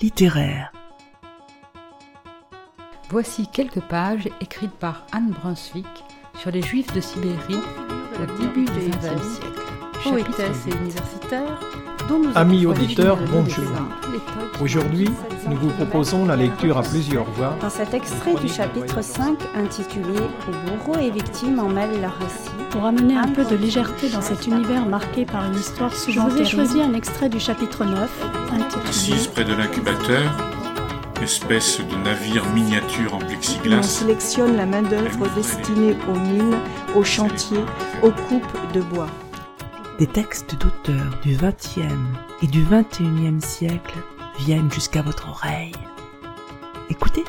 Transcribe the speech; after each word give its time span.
littéraire. 0.00 0.72
Voici 3.10 3.46
quelques 3.46 3.80
pages 3.80 4.28
écrites 4.40 4.70
par 4.72 5.06
Anne 5.12 5.30
Brunswick 5.30 5.86
sur 6.38 6.50
les 6.50 6.62
Juifs 6.62 6.92
de 6.92 7.00
Sibérie 7.00 7.56
au 8.20 8.40
début 8.40 8.64
du 8.64 8.90
XXe 8.90 9.38
siècle. 9.38 9.61
Poétesse 10.02 10.66
et 10.66 10.70
universitaire, 10.74 11.60
Amis 12.34 12.66
auditeurs, 12.66 13.16
bonjour. 13.30 13.64
Aujourd'hui, 14.60 15.08
nous 15.48 15.56
vous 15.56 15.68
proposons 15.70 16.26
la 16.26 16.36
lecture 16.36 16.76
à 16.76 16.82
plusieurs 16.82 17.24
voix. 17.24 17.56
Dans 17.60 17.70
cet 17.70 17.94
extrait 17.94 18.34
du 18.34 18.48
chapitre 18.48 19.00
5 19.02 19.38
intitulé 19.54 20.18
Où 20.48 20.70
bourreaux 20.84 20.98
et 20.98 21.10
victimes 21.10 21.58
en 21.60 21.68
mêlent 21.68 22.00
leur 22.00 22.14
récit. 22.18 22.50
Pour 22.70 22.84
amener 22.84 23.16
un 23.16 23.28
peu 23.28 23.44
de 23.44 23.54
légèreté 23.54 24.10
dans 24.10 24.20
cet 24.20 24.46
univers 24.46 24.84
marqué 24.86 25.24
par 25.24 25.46
une 25.46 25.54
histoire 25.54 25.94
souvent 25.94 26.28
Je 26.28 26.34
vous 26.34 26.40
ai 26.40 26.44
choisi 26.44 26.82
un 26.82 26.94
extrait 26.94 27.28
du 27.28 27.38
chapitre 27.38 27.84
9 27.84 28.10
intitulé 28.52 28.88
Assise 28.88 29.28
près 29.28 29.44
de 29.44 29.54
l'incubateur, 29.54 30.22
espèce 31.22 31.78
de 31.78 31.96
navire 32.04 32.44
miniature 32.52 33.14
en 33.14 33.18
On 33.18 33.26
plexiglas. 33.26 33.82
sélectionne 33.82 34.56
la 34.56 34.66
main-d'œuvre 34.66 35.28
destinée 35.36 35.96
aux 36.08 36.18
mines, 36.18 36.56
aux 36.96 37.04
chantiers, 37.04 37.64
aux 38.02 38.10
coupes 38.10 38.72
de 38.74 38.80
bois. 38.80 39.06
Des 39.98 40.06
textes 40.06 40.56
d'auteurs 40.56 41.20
du 41.22 41.36
XXe 41.36 41.78
et 42.42 42.46
du 42.46 42.62
XXIe 42.64 43.40
siècle 43.40 43.98
viennent 44.40 44.70
jusqu'à 44.72 45.02
votre 45.02 45.28
oreille. 45.28 45.72
Écoutez. 46.90 47.24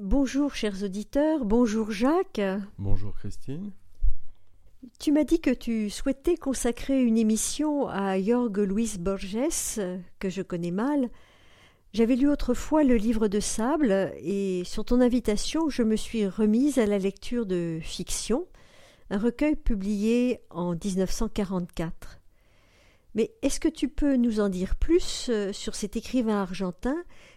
Bonjour 0.00 0.54
chers 0.54 0.82
auditeurs, 0.82 1.44
bonjour 1.44 1.92
Jacques. 1.92 2.40
Bonjour 2.78 3.14
Christine. 3.14 3.72
Tu 4.98 5.12
m'as 5.12 5.22
dit 5.22 5.38
que 5.38 5.50
tu 5.50 5.90
souhaitais 5.90 6.36
consacrer 6.36 7.00
une 7.00 7.16
émission 7.16 7.86
à 7.86 8.20
Jorg 8.20 8.58
Louis 8.58 8.96
Borges, 8.98 9.78
que 10.18 10.28
je 10.28 10.42
connais 10.42 10.72
mal. 10.72 11.08
J'avais 11.92 12.16
lu 12.16 12.28
autrefois 12.28 12.82
le 12.82 12.96
livre 12.96 13.28
de 13.28 13.38
sable 13.38 14.12
et 14.20 14.64
sur 14.64 14.84
ton 14.84 15.00
invitation 15.00 15.68
je 15.68 15.84
me 15.84 15.94
suis 15.94 16.26
remise 16.26 16.80
à 16.80 16.86
la 16.86 16.98
lecture 16.98 17.46
de 17.46 17.78
Fiction, 17.80 18.48
un 19.10 19.18
recueil 19.18 19.54
publié 19.54 20.40
en 20.50 20.72
1944. 20.72 22.18
Mais 23.14 23.30
est-ce 23.42 23.60
que 23.60 23.68
tu 23.68 23.88
peux 23.88 24.16
nous 24.16 24.40
en 24.40 24.48
dire 24.48 24.74
plus 24.74 25.28
euh, 25.28 25.52
sur 25.52 25.76
cet 25.76 25.94
écrivain 25.94 26.42
argentin 26.42 26.96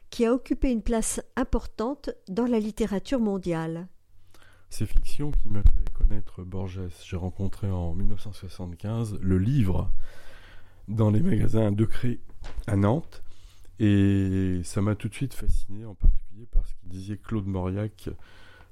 qui 0.09 0.25
a 0.25 0.33
occupé 0.33 0.71
une 0.71 0.81
place 0.81 1.21
importante 1.35 2.09
dans 2.27 2.47
la 2.47 2.59
littérature 2.59 3.19
mondiale? 3.19 3.87
C'est 4.73 4.85
Fiction 4.85 5.31
qui 5.31 5.49
m'a 5.49 5.61
fait 5.63 5.93
connaître 5.93 6.43
Borges. 6.43 6.79
J'ai 7.03 7.17
rencontré 7.17 7.69
en 7.69 7.93
1975 7.93 9.19
le 9.21 9.37
livre 9.37 9.91
dans 10.87 11.11
les 11.11 11.19
magasins 11.19 11.73
Decré 11.73 12.21
à 12.67 12.77
Nantes 12.77 13.21
et 13.79 14.61
ça 14.63 14.81
m'a 14.81 14.95
tout 14.95 15.09
de 15.09 15.13
suite 15.13 15.33
fasciné, 15.33 15.83
en 15.83 15.93
particulier 15.93 16.47
parce 16.49 16.73
qu'il 16.73 16.89
disait 16.89 17.17
Claude 17.17 17.47
Mauriac 17.47 18.09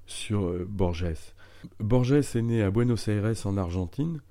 sur 0.06 0.46
euh, 0.46 0.66
Borges. 0.70 1.34
Borges 1.82 2.14
est 2.14 2.42
né 2.42 2.64
à 2.64 2.72
Buenos 2.72 3.10
Aires 3.10 3.46
en 3.46 3.58
Argentine 3.58 4.22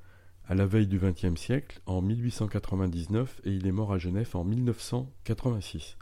à 0.46 0.54
la 0.54 0.64
veille 0.64 0.86
du 0.86 0.98
XXe 0.98 1.38
siècle 1.38 1.82
en 1.84 2.00
1899 2.00 3.42
et 3.44 3.50
il 3.50 3.66
est 3.66 3.72
mort 3.72 3.92
à 3.92 3.98
Genève 3.98 4.30
en 4.34 4.42
1986. 4.42 5.98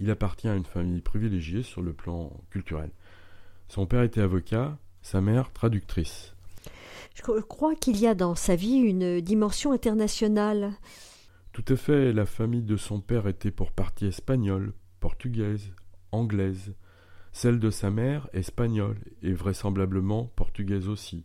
Il 0.00 0.10
appartient 0.10 0.48
à 0.48 0.56
une 0.56 0.64
famille 0.64 1.02
privilégiée 1.02 1.62
sur 1.62 1.82
le 1.82 1.92
plan 1.92 2.32
culturel. 2.50 2.90
Son 3.68 3.86
père 3.86 4.02
était 4.02 4.22
avocat, 4.22 4.76
sa 5.08 5.22
mère 5.22 5.50
traductrice. 5.54 6.34
Je 7.14 7.22
crois 7.22 7.74
qu'il 7.74 7.96
y 7.96 8.06
a 8.06 8.14
dans 8.14 8.34
sa 8.34 8.56
vie 8.56 8.76
une 8.76 9.22
dimension 9.22 9.72
internationale. 9.72 10.72
Tout 11.52 11.64
à 11.68 11.76
fait, 11.76 12.12
la 12.12 12.26
famille 12.26 12.62
de 12.62 12.76
son 12.76 13.00
père 13.00 13.26
était 13.26 13.50
pour 13.50 13.72
partie 13.72 14.04
espagnole, 14.04 14.74
portugaise, 15.00 15.72
anglaise. 16.12 16.74
Celle 17.32 17.58
de 17.58 17.70
sa 17.70 17.90
mère, 17.90 18.28
espagnole, 18.34 18.98
et 19.22 19.32
vraisemblablement 19.32 20.26
portugaise 20.36 20.88
aussi. 20.88 21.22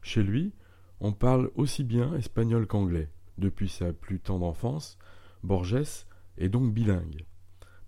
Chez 0.00 0.22
lui, 0.22 0.52
on 1.00 1.12
parle 1.12 1.50
aussi 1.56 1.82
bien 1.82 2.14
espagnol 2.14 2.68
qu'anglais. 2.68 3.10
Depuis 3.36 3.68
sa 3.68 3.92
plus 3.92 4.20
tendre 4.20 4.46
enfance, 4.46 4.96
Borges 5.42 6.06
est 6.36 6.48
donc 6.48 6.72
bilingue. 6.72 7.24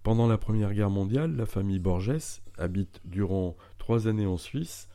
Pendant 0.03 0.27
la 0.27 0.38
Première 0.38 0.75
Guerre 0.75 0.91
mondiale, 0.91 1.37
la 1.37 1.47
famille 1.47 1.78
Borges 1.78 2.41
habite 2.59 3.00
durant 3.04 3.56
trois 3.78 4.09
années 4.09 4.27
en 4.27 4.37
Suisse. 4.37 4.88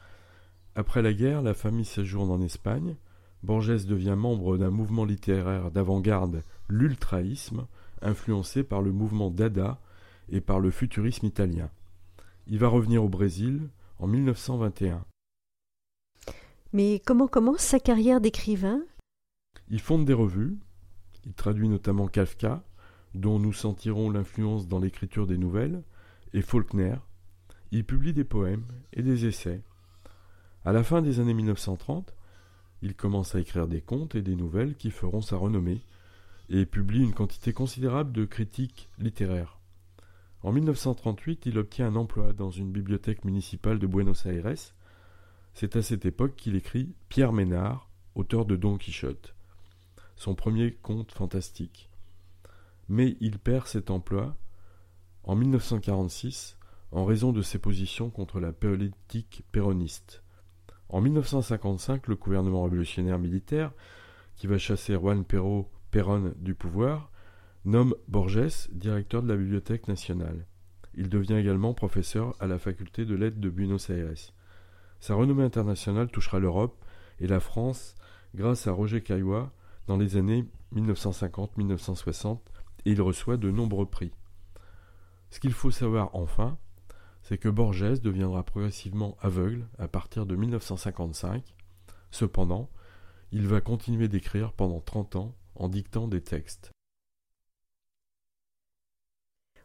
Après 0.75 1.01
la 1.01 1.13
guerre, 1.13 1.41
la 1.41 1.53
famille 1.53 1.85
séjourne 1.85 2.29
en 2.29 2.41
Espagne. 2.41 2.97
Borges 3.43 3.85
devient 3.85 4.15
membre 4.17 4.57
d'un 4.57 4.71
mouvement 4.71 5.05
littéraire 5.05 5.71
d'avant-garde, 5.71 6.43
l'ultraïsme, 6.67 7.65
influencé 8.01 8.63
par 8.63 8.81
le 8.81 8.91
mouvement 8.91 9.31
Dada 9.31 9.79
et 10.29 10.41
par 10.41 10.59
le 10.59 10.71
futurisme 10.71 11.25
italien. 11.25 11.69
Il 12.47 12.59
va 12.59 12.67
revenir 12.67 13.03
au 13.03 13.09
Brésil 13.09 13.69
en 13.99 14.07
1921. 14.07 15.05
Mais 16.73 17.01
comment 17.05 17.27
commence 17.27 17.61
sa 17.61 17.79
carrière 17.79 18.19
d'écrivain? 18.19 18.81
Il 19.69 19.79
fonde 19.79 20.05
des 20.05 20.13
revues, 20.13 20.57
il 21.25 21.33
traduit 21.33 21.69
notamment 21.69 22.07
Kafka, 22.07 22.63
dont 23.13 23.39
nous 23.39 23.53
sentirons 23.53 24.09
l'influence 24.09 24.67
dans 24.67 24.79
l'écriture 24.79 25.25
des 25.25 25.37
nouvelles, 25.37 25.83
et 26.33 26.41
Faulkner. 26.41 26.95
Il 27.71 27.85
publie 27.85 28.13
des 28.13 28.25
poèmes 28.25 28.65
et 28.91 29.01
des 29.01 29.25
essais. 29.25 29.61
À 30.65 30.73
la 30.73 30.83
fin 30.83 31.03
des 31.03 31.19
années 31.19 31.35
1930, 31.35 32.15
il 32.81 32.95
commence 32.95 33.35
à 33.35 33.39
écrire 33.39 33.67
des 33.67 33.81
contes 33.81 34.15
et 34.15 34.23
des 34.23 34.35
nouvelles 34.35 34.75
qui 34.75 34.89
feront 34.89 35.21
sa 35.21 35.37
renommée, 35.37 35.79
et 36.49 36.65
publie 36.65 37.03
une 37.03 37.13
quantité 37.13 37.53
considérable 37.53 38.11
de 38.11 38.25
critiques 38.25 38.89
littéraires. 38.97 39.59
En 40.41 40.51
1938, 40.51 41.45
il 41.45 41.59
obtient 41.59 41.87
un 41.87 41.95
emploi 41.95 42.33
dans 42.33 42.49
une 42.49 42.71
bibliothèque 42.71 43.25
municipale 43.25 43.77
de 43.77 43.85
Buenos 43.85 44.25
Aires. 44.25 44.55
C'est 45.53 45.75
à 45.75 45.83
cette 45.83 46.05
époque 46.05 46.35
qu'il 46.35 46.55
écrit 46.55 46.95
Pierre 47.09 47.33
Ménard, 47.33 47.91
auteur 48.15 48.45
de 48.45 48.55
Don 48.55 48.79
Quichotte, 48.79 49.35
son 50.15 50.33
premier 50.33 50.73
conte 50.73 51.11
fantastique. 51.11 51.91
Mais 52.89 53.17
il 53.19 53.37
perd 53.37 53.67
cet 53.67 53.91
emploi 53.91 54.35
en 55.25 55.35
1946 55.35 56.57
en 56.91 57.05
raison 57.05 57.31
de 57.31 57.43
ses 57.43 57.59
positions 57.59 58.09
contre 58.09 58.39
la 58.39 58.51
politique 58.51 59.43
péroniste. 59.51 60.24
En 60.89 61.01
1955, 61.01 62.07
le 62.07 62.15
gouvernement 62.15 62.63
révolutionnaire 62.63 63.19
militaire, 63.19 63.71
qui 64.35 64.47
va 64.47 64.57
chasser 64.57 64.93
Juan 64.93 65.23
Perro 65.23 65.69
Perón 65.91 66.33
du 66.37 66.55
pouvoir, 66.55 67.11
nomme 67.63 67.95
Borges 68.07 68.69
directeur 68.71 69.23
de 69.23 69.27
la 69.27 69.37
Bibliothèque 69.37 69.87
nationale. 69.87 70.45
Il 70.93 71.09
devient 71.09 71.35
également 71.35 71.73
professeur 71.73 72.35
à 72.39 72.47
la 72.47 72.59
faculté 72.59 73.05
de 73.05 73.15
lettres 73.15 73.39
de 73.39 73.49
Buenos 73.49 73.89
Aires. 73.89 74.31
Sa 74.99 75.15
renommée 75.15 75.43
internationale 75.43 76.09
touchera 76.09 76.39
l'Europe 76.39 76.83
et 77.19 77.27
la 77.27 77.39
France 77.39 77.95
grâce 78.33 78.67
à 78.67 78.71
Roger 78.71 79.01
Caillois 79.01 79.51
dans 79.87 79.97
les 79.97 80.17
années 80.17 80.45
1950-1960 80.75 82.39
et 82.85 82.91
il 82.91 83.01
reçoit 83.01 83.37
de 83.37 83.51
nombreux 83.51 83.85
prix. 83.85 84.11
Ce 85.31 85.39
qu'il 85.39 85.53
faut 85.53 85.71
savoir 85.71 86.11
enfin, 86.13 86.57
c'est 87.27 87.39
que 87.39 87.49
Borges 87.49 88.01
deviendra 88.01 88.43
progressivement 88.43 89.17
aveugle 89.19 89.67
à 89.79 89.87
partir 89.87 90.27
de 90.27 90.35
1955. 90.35 91.55
Cependant, 92.11 92.69
il 93.31 93.47
va 93.47 93.61
continuer 93.61 94.07
d'écrire 94.07 94.53
pendant 94.53 94.79
30 94.79 95.15
ans 95.15 95.35
en 95.55 95.67
dictant 95.67 96.07
des 96.07 96.21
textes. 96.21 96.71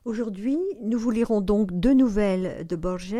Aujourd'hui, 0.07 0.59
nous 0.81 0.99
vous 0.99 1.11
lirons 1.11 1.43
donc 1.43 1.71
deux 1.73 1.93
nouvelles 1.93 2.67
de 2.67 2.77
Borges. 2.77 3.15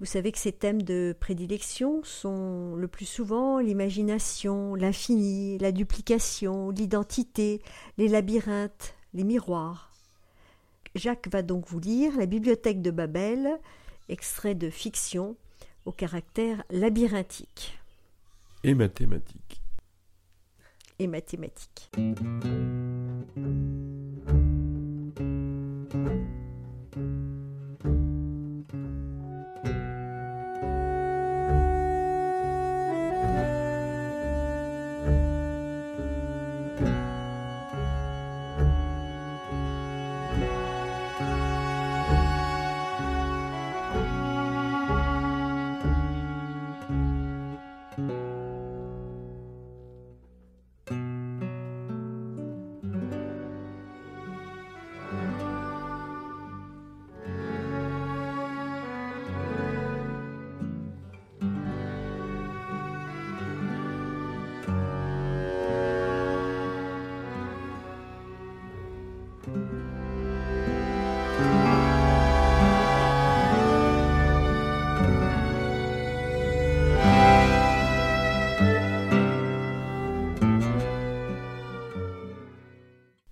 Vous 0.00 0.06
savez 0.06 0.32
que 0.32 0.38
ses 0.38 0.52
thèmes 0.52 0.82
de 0.82 1.16
prédilection 1.18 2.04
sont 2.04 2.74
le 2.76 2.88
plus 2.88 3.06
souvent 3.06 3.58
l'imagination, 3.58 4.74
l'infini, 4.74 5.56
la 5.56 5.72
duplication, 5.72 6.68
l'identité, 6.68 7.62
les 7.96 8.08
labyrinthes, 8.08 8.94
les 9.14 9.24
miroirs. 9.24 9.89
Jacques 10.94 11.28
va 11.28 11.42
donc 11.42 11.66
vous 11.68 11.80
lire 11.80 12.16
La 12.18 12.26
bibliothèque 12.26 12.82
de 12.82 12.90
Babel, 12.90 13.58
extrait 14.08 14.54
de 14.54 14.70
fiction 14.70 15.36
au 15.84 15.92
caractère 15.92 16.62
labyrinthique 16.70 17.78
Et 18.64 18.74
mathématiques. 18.74 19.62
et 20.98 21.06
mathématique. 21.06 21.90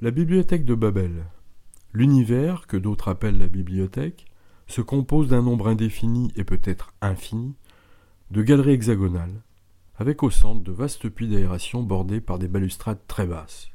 La 0.09 0.13
bibliothèque 0.13 0.65
de 0.65 0.75
Babel. 0.75 1.27
L'univers, 1.93 2.67
que 2.67 2.79
d'autres 2.79 3.09
appellent 3.09 3.37
la 3.37 3.47
bibliothèque, 3.47 4.25
se 4.67 4.81
compose 4.81 5.29
d'un 5.29 5.43
nombre 5.43 5.69
indéfini 5.69 6.33
et 6.35 6.45
peut-être 6.45 6.95
infini 7.03 7.57
de 8.31 8.41
galeries 8.41 8.73
hexagonales, 8.73 9.43
avec 9.99 10.23
au 10.23 10.31
centre 10.31 10.65
de 10.65 10.73
vastes 10.73 11.11
puits 11.11 11.29
d'aération 11.29 11.83
bordés 11.83 12.23
par 12.23 12.39
des 12.39 12.49
balustrades 12.49 13.07
très 13.07 13.27
basses. 13.27 13.69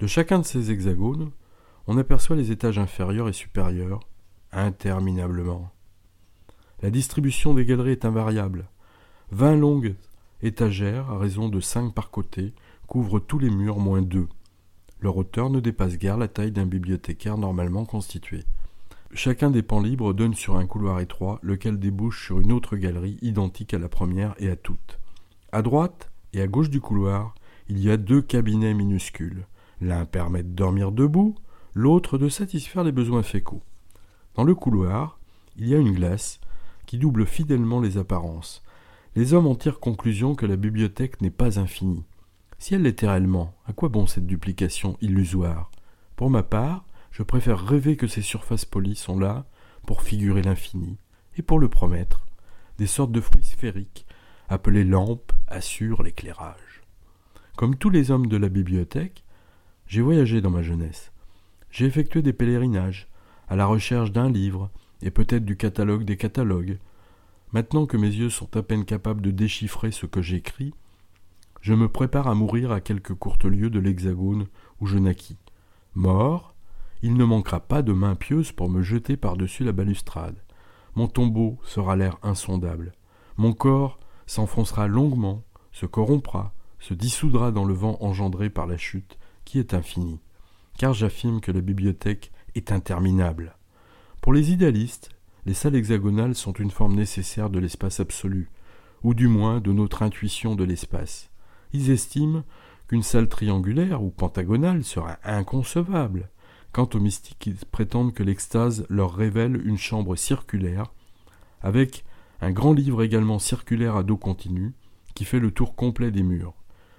De 0.00 0.06
chacun 0.06 0.38
de 0.38 0.46
ces 0.46 0.70
hexagones, 0.70 1.32
on 1.86 1.98
aperçoit 1.98 2.36
les 2.36 2.50
étages 2.50 2.78
inférieurs 2.78 3.28
et 3.28 3.34
supérieurs, 3.34 4.00
interminablement. 4.52 5.70
La 6.80 6.88
distribution 6.88 7.52
des 7.52 7.66
galeries 7.66 7.90
est 7.90 8.06
invariable. 8.06 8.70
Vingt 9.32 9.56
longues 9.56 9.96
étagères, 10.40 11.10
à 11.10 11.18
raison 11.18 11.50
de 11.50 11.60
cinq 11.60 11.92
par 11.92 12.10
côté, 12.10 12.54
couvrent 12.86 13.20
tous 13.20 13.38
les 13.38 13.50
murs 13.50 13.80
moins 13.80 14.00
deux. 14.00 14.28
Leur 15.04 15.18
hauteur 15.18 15.50
ne 15.50 15.60
dépasse 15.60 15.98
guère 15.98 16.16
la 16.16 16.28
taille 16.28 16.50
d'un 16.50 16.64
bibliothécaire 16.64 17.36
normalement 17.36 17.84
constitué. 17.84 18.44
Chacun 19.12 19.50
des 19.50 19.62
pans 19.62 19.82
libres 19.82 20.14
donne 20.14 20.32
sur 20.32 20.56
un 20.56 20.64
couloir 20.64 20.98
étroit, 21.00 21.38
lequel 21.42 21.78
débouche 21.78 22.24
sur 22.24 22.40
une 22.40 22.52
autre 22.52 22.76
galerie 22.76 23.18
identique 23.20 23.74
à 23.74 23.78
la 23.78 23.90
première 23.90 24.34
et 24.38 24.48
à 24.48 24.56
toutes. 24.56 24.98
À 25.52 25.60
droite 25.60 26.10
et 26.32 26.40
à 26.40 26.46
gauche 26.46 26.70
du 26.70 26.80
couloir, 26.80 27.34
il 27.68 27.80
y 27.80 27.90
a 27.90 27.98
deux 27.98 28.22
cabinets 28.22 28.72
minuscules. 28.72 29.46
L'un 29.82 30.06
permet 30.06 30.42
de 30.42 30.48
dormir 30.48 30.90
debout, 30.90 31.34
l'autre 31.74 32.16
de 32.16 32.30
satisfaire 32.30 32.82
les 32.82 32.90
besoins 32.90 33.22
fécaux. 33.22 33.60
Dans 34.36 34.44
le 34.44 34.54
couloir, 34.54 35.18
il 35.58 35.68
y 35.68 35.74
a 35.74 35.78
une 35.78 35.92
glace 35.92 36.40
qui 36.86 36.96
double 36.96 37.26
fidèlement 37.26 37.80
les 37.82 37.98
apparences. 37.98 38.62
Les 39.16 39.34
hommes 39.34 39.48
en 39.48 39.54
tirent 39.54 39.80
conclusion 39.80 40.34
que 40.34 40.46
la 40.46 40.56
bibliothèque 40.56 41.20
n'est 41.20 41.28
pas 41.28 41.60
infinie. 41.60 42.04
Si 42.64 42.74
elle 42.74 42.94
à 43.66 43.72
quoi 43.74 43.90
bon 43.90 44.06
cette 44.06 44.24
duplication 44.24 44.96
illusoire? 45.02 45.70
Pour 46.16 46.30
ma 46.30 46.42
part, 46.42 46.86
je 47.10 47.22
préfère 47.22 47.62
rêver 47.62 47.98
que 47.98 48.06
ces 48.06 48.22
surfaces 48.22 48.64
polies 48.64 48.96
sont 48.96 49.18
là 49.18 49.44
pour 49.86 50.00
figurer 50.00 50.40
l'infini, 50.40 50.96
et 51.36 51.42
pour 51.42 51.58
le 51.58 51.68
promettre, 51.68 52.24
des 52.78 52.86
sortes 52.86 53.12
de 53.12 53.20
fruits 53.20 53.44
sphériques, 53.44 54.06
appelés 54.48 54.84
lampes, 54.84 55.34
assurent 55.46 56.02
l'éclairage. 56.02 56.80
Comme 57.54 57.76
tous 57.76 57.90
les 57.90 58.10
hommes 58.10 58.28
de 58.28 58.38
la 58.38 58.48
bibliothèque, 58.48 59.24
j'ai 59.86 60.00
voyagé 60.00 60.40
dans 60.40 60.48
ma 60.48 60.62
jeunesse. 60.62 61.12
J'ai 61.70 61.84
effectué 61.84 62.22
des 62.22 62.32
pèlerinages, 62.32 63.08
à 63.46 63.56
la 63.56 63.66
recherche 63.66 64.10
d'un 64.10 64.30
livre, 64.30 64.70
et 65.02 65.10
peut-être 65.10 65.44
du 65.44 65.58
catalogue 65.58 66.04
des 66.04 66.16
catalogues. 66.16 66.78
Maintenant 67.52 67.84
que 67.84 67.98
mes 67.98 68.08
yeux 68.08 68.30
sont 68.30 68.56
à 68.56 68.62
peine 68.62 68.86
capables 68.86 69.20
de 69.20 69.32
déchiffrer 69.32 69.90
ce 69.90 70.06
que 70.06 70.22
j'écris, 70.22 70.72
je 71.64 71.72
me 71.72 71.88
prépare 71.88 72.28
à 72.28 72.34
mourir 72.34 72.72
à 72.72 72.82
quelques 72.82 73.14
courtes 73.14 73.46
lieues 73.46 73.70
de 73.70 73.78
l'hexagone 73.78 74.48
où 74.82 74.86
je 74.86 74.98
naquis. 74.98 75.38
Mort, 75.94 76.54
il 77.00 77.14
ne 77.14 77.24
manquera 77.24 77.58
pas 77.58 77.80
de 77.80 77.94
mains 77.94 78.16
pieuses 78.16 78.52
pour 78.52 78.68
me 78.68 78.82
jeter 78.82 79.16
par-dessus 79.16 79.64
la 79.64 79.72
balustrade. 79.72 80.36
Mon 80.94 81.08
tombeau 81.08 81.58
sera 81.64 81.96
l'air 81.96 82.18
insondable. 82.22 82.92
Mon 83.38 83.54
corps 83.54 83.98
s'enfoncera 84.26 84.88
longuement, 84.88 85.42
se 85.72 85.86
corrompra, 85.86 86.52
se 86.80 86.92
dissoudra 86.92 87.50
dans 87.50 87.64
le 87.64 87.72
vent 87.72 87.96
engendré 88.02 88.50
par 88.50 88.66
la 88.66 88.76
chute, 88.76 89.18
qui 89.46 89.58
est 89.58 89.72
infinie. 89.72 90.20
Car 90.76 90.92
j'affirme 90.92 91.40
que 91.40 91.50
la 91.50 91.62
bibliothèque 91.62 92.30
est 92.54 92.72
interminable. 92.72 93.56
Pour 94.20 94.34
les 94.34 94.52
idéalistes, 94.52 95.08
les 95.46 95.54
salles 95.54 95.76
hexagonales 95.76 96.34
sont 96.34 96.52
une 96.52 96.70
forme 96.70 96.94
nécessaire 96.94 97.48
de 97.48 97.58
l'espace 97.58 98.00
absolu, 98.00 98.50
ou 99.02 99.14
du 99.14 99.28
moins 99.28 99.62
de 99.62 99.72
notre 99.72 100.02
intuition 100.02 100.56
de 100.56 100.64
l'espace. 100.64 101.30
Ils 101.74 101.90
estiment 101.90 102.44
qu'une 102.86 103.02
salle 103.02 103.28
triangulaire 103.28 104.00
ou 104.00 104.10
pentagonale 104.10 104.84
sera 104.84 105.18
inconcevable. 105.24 106.30
Quant 106.70 106.88
aux 106.94 107.00
mystiques, 107.00 107.46
ils 107.46 107.56
prétendent 107.56 108.14
que 108.14 108.22
l'extase 108.22 108.86
leur 108.88 109.12
révèle 109.12 109.60
une 109.66 109.76
chambre 109.76 110.14
circulaire, 110.14 110.92
avec 111.62 112.04
un 112.40 112.52
grand 112.52 112.74
livre 112.74 113.02
également 113.02 113.40
circulaire 113.40 113.96
à 113.96 114.04
dos 114.04 114.16
continu, 114.16 114.72
qui 115.16 115.24
fait 115.24 115.40
le 115.40 115.50
tour 115.50 115.74
complet 115.74 116.12
des 116.12 116.22
murs. 116.22 116.54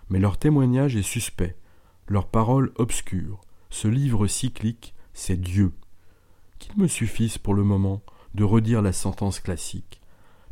Mais 0.09 0.19
leur 0.19 0.37
témoignage 0.37 0.97
est 0.97 1.03
suspect, 1.03 1.55
leur 2.09 2.27
parole 2.27 2.73
obscure. 2.75 3.39
Ce 3.69 3.87
livre 3.87 4.27
cyclique, 4.27 4.93
c'est 5.13 5.39
Dieu. 5.39 5.71
Qu'il 6.59 6.77
me 6.77 6.89
suffise 6.89 7.37
pour 7.37 7.53
le 7.53 7.63
moment 7.63 8.01
de 8.33 8.43
redire 8.43 8.81
la 8.81 8.91
sentence 8.91 9.39
classique. 9.39 10.01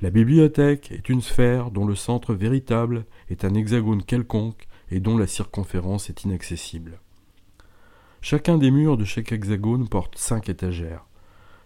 La 0.04 0.10
bibliothèque 0.10 0.92
est 0.92 1.08
une 1.08 1.22
sphère 1.22 1.72
dont 1.72 1.86
le 1.86 1.96
centre 1.96 2.34
véritable 2.34 3.06
est 3.30 3.46
un 3.46 3.54
hexagone 3.54 4.04
quelconque 4.04 4.68
et 4.92 5.00
dont 5.00 5.18
la 5.18 5.28
circonférence 5.28 6.10
est 6.10 6.26
inaccessible. 6.26 7.00
Chacun 8.20 8.58
des 8.58 8.70
murs 8.70 8.98
de 8.98 9.06
chaque 9.06 9.32
hexagone 9.32 9.88
porte 9.88 10.18
cinq 10.18 10.50
étagères. 10.50 11.06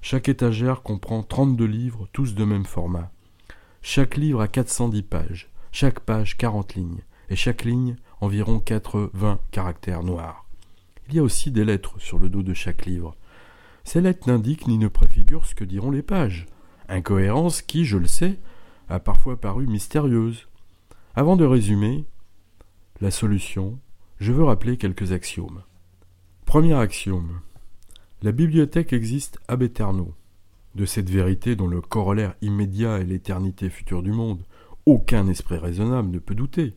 Chaque 0.02 0.30
étagère 0.30 0.84
comprend 0.84 1.24
trente-deux 1.24 1.66
livres, 1.66 2.08
tous 2.14 2.36
de 2.36 2.44
même 2.44 2.66
format. 2.66 3.10
Chaque 3.82 4.16
livre 4.16 4.42
a 4.42 4.48
410 4.48 5.02
pages, 5.02 5.50
chaque 5.72 6.02
page 6.02 6.38
quarante 6.38 6.76
lignes, 6.76 7.02
et 7.32 7.36
chaque 7.36 7.64
ligne 7.64 7.96
environ 8.22 8.60
quatre-vingts 8.60 9.40
caractères 9.50 10.04
noirs. 10.04 10.46
Il 11.10 11.16
y 11.16 11.20
a 11.20 11.24
aussi 11.24 11.50
des 11.50 11.66
lettres 11.66 12.00
sur 12.00 12.20
le 12.20 12.30
dos 12.30 12.44
de 12.44 12.54
chaque 12.54 12.86
livre. 12.86 13.16
Ces 13.84 14.00
lettres 14.00 14.30
n'indiquent 14.30 14.68
ni 14.68 14.78
ne 14.78 14.90
préfigurent 14.90 15.48
ce 15.48 15.56
que 15.56 15.64
diront 15.64 15.90
les 15.90 16.04
pages. 16.04 16.46
Incohérence 16.90 17.62
qui, 17.62 17.86
je 17.86 17.98
le 17.98 18.08
sais, 18.08 18.40
a 18.90 19.00
parfois 19.00 19.40
paru 19.40 19.68
mystérieuse. 19.68 20.48
Avant 21.16 21.36
de 21.36 21.46
résumer 21.46 22.06
la 23.02 23.12
solution, 23.12 23.80
je 24.20 24.32
veux 24.32 24.44
rappeler 24.44 24.78
quelques 24.78 25.12
axiomes. 25.12 25.64
Premier 26.46 26.74
axiome. 26.74 27.42
La 28.22 28.32
bibliothèque 28.32 28.94
existe 28.94 29.40
ab 29.48 29.62
eterno. 29.62 30.14
De 30.76 30.86
cette 30.86 31.10
vérité 31.10 31.56
dont 31.56 31.68
le 31.68 31.82
corollaire 31.82 32.36
immédiat 32.42 33.00
est 33.00 33.04
l'éternité 33.04 33.70
future 33.70 34.02
du 34.02 34.12
monde, 34.12 34.44
aucun 34.86 35.28
esprit 35.28 35.58
raisonnable 35.58 36.10
ne 36.10 36.20
peut 36.20 36.36
douter. 36.36 36.76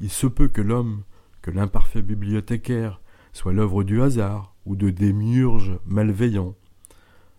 Il 0.00 0.10
se 0.10 0.26
peut 0.26 0.48
que 0.48 0.60
l'homme, 0.60 1.02
que 1.42 1.50
l'imparfait 1.50 2.02
bibliothécaire, 2.02 3.00
soit 3.32 3.52
l'œuvre 3.52 3.82
du 3.82 4.00
hasard 4.00 4.54
ou 4.66 4.76
de 4.76 4.90
démiurges 4.90 5.78
malveillants. 5.86 6.54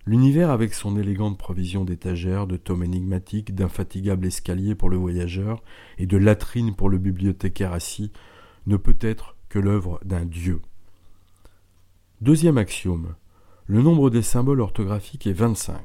L'univers, 0.08 0.50
avec 0.50 0.74
son 0.74 0.98
élégante 0.98 1.38
provision 1.38 1.86
d'étagères, 1.86 2.48
de 2.48 2.58
tomes 2.58 2.84
énigmatiques, 2.84 3.53
d'infatigables 3.53 4.25
escaliers 4.25 4.74
pour 4.74 4.89
le 4.89 4.98
voyageur 4.98 5.62
et 6.00 6.08
de 6.08 6.17
latrines 6.17 6.75
pour 6.75 6.89
le 6.89 6.98
bibliothécaire 6.98 7.72
assis, 7.72 8.12
ne 8.65 8.77
peut 8.77 8.98
être 9.00 9.36
que 9.50 9.60
l'œuvre 9.60 10.00
d'un 10.03 10.25
Dieu. 10.25 10.62
Deuxième 12.20 12.58
axiome. 12.58 13.15
Le 13.67 13.81
nombre 13.81 14.10
des 14.10 14.24
symboles 14.24 14.62
orthographiques 14.62 15.27
est 15.27 15.34
25. 15.34 15.79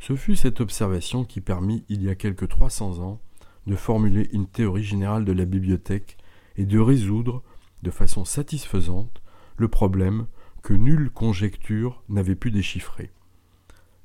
Ce 0.00 0.16
fut 0.16 0.36
cette 0.36 0.60
observation 0.60 1.24
qui 1.24 1.40
permit, 1.40 1.84
il 1.88 2.02
y 2.02 2.10
a 2.10 2.14
quelque 2.16 2.44
300 2.44 3.00
ans, 3.00 3.20
de 3.66 3.76
formuler 3.76 4.28
une 4.32 4.46
théorie 4.46 4.82
générale 4.82 5.24
de 5.24 5.32
la 5.32 5.44
bibliothèque 5.44 6.16
et 6.56 6.66
de 6.66 6.78
résoudre, 6.78 7.42
de 7.82 7.90
façon 7.90 8.24
satisfaisante, 8.24 9.22
le 9.56 9.68
problème 9.68 10.26
que 10.62 10.74
nulle 10.74 11.10
conjecture 11.10 12.02
n'avait 12.08 12.34
pu 12.34 12.50
déchiffrer. 12.50 13.10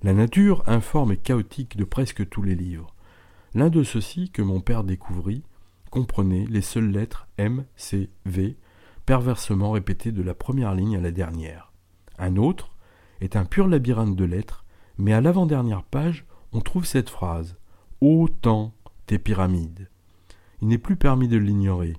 La 0.04 0.12
nature 0.12 0.64
informe 0.68 1.14
et 1.14 1.18
chaotique 1.18 1.78
de 1.78 1.86
presque 1.86 2.28
tous 2.28 2.44
les 2.44 2.56
livres. 2.56 2.94
L'un 3.54 3.70
de 3.70 3.84
ceux-ci 3.84 4.32
que 4.32 4.42
mon 4.42 4.60
père 4.60 4.84
découvrit 4.84 5.44
comprenait 5.92 6.46
les 6.50 6.62
seules 6.62 6.92
lettres 6.92 7.30
M, 7.38 7.64
C, 7.78 8.10
V 8.26 8.58
perversement 9.06 9.72
répété 9.72 10.12
de 10.12 10.22
la 10.22 10.34
première 10.34 10.76
ligne 10.76 10.98
à 10.98 11.00
la 11.00 11.12
dernière. 11.12 11.72
Un 12.20 12.36
autre 12.36 12.76
est 13.22 13.38
un 13.38 13.46
pur 13.46 13.70
labyrinthe 13.70 14.18
de 14.18 14.26
lettres, 14.26 14.66
mais 14.98 15.14
à 15.14 15.22
l'avant-dernière 15.22 15.84
page, 15.84 16.26
on 16.52 16.60
trouve 16.60 16.86
cette 16.86 17.10
phrase 17.10 17.56
Autant 18.02 18.74
tes 19.06 19.20
pyramides. 19.20 19.90
Il 20.62 20.68
n'est 20.68 20.78
plus 20.78 20.98
permis 20.98 21.30
de 21.30 21.38
l'ignorer. 21.38 21.96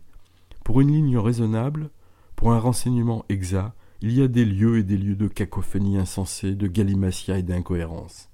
Pour 0.63 0.83
une 0.83 0.93
ligne 0.93 1.17
raisonnable, 1.17 1.89
pour 2.37 2.53
un 2.53 2.59
renseignement 2.59 3.25
exact, 3.31 3.73
il 4.07 4.13
y 4.13 4.21
a 4.21 4.29
des 4.29 4.45
lieux 4.45 4.77
et 4.77 4.83
des 4.83 4.99
lieux 4.99 5.15
de 5.15 5.29
cacophonie 5.29 5.97
insensée, 5.97 6.55
de 6.55 6.67
galimatia 6.67 7.39
et 7.39 7.43
d'incohérence. 7.43 8.29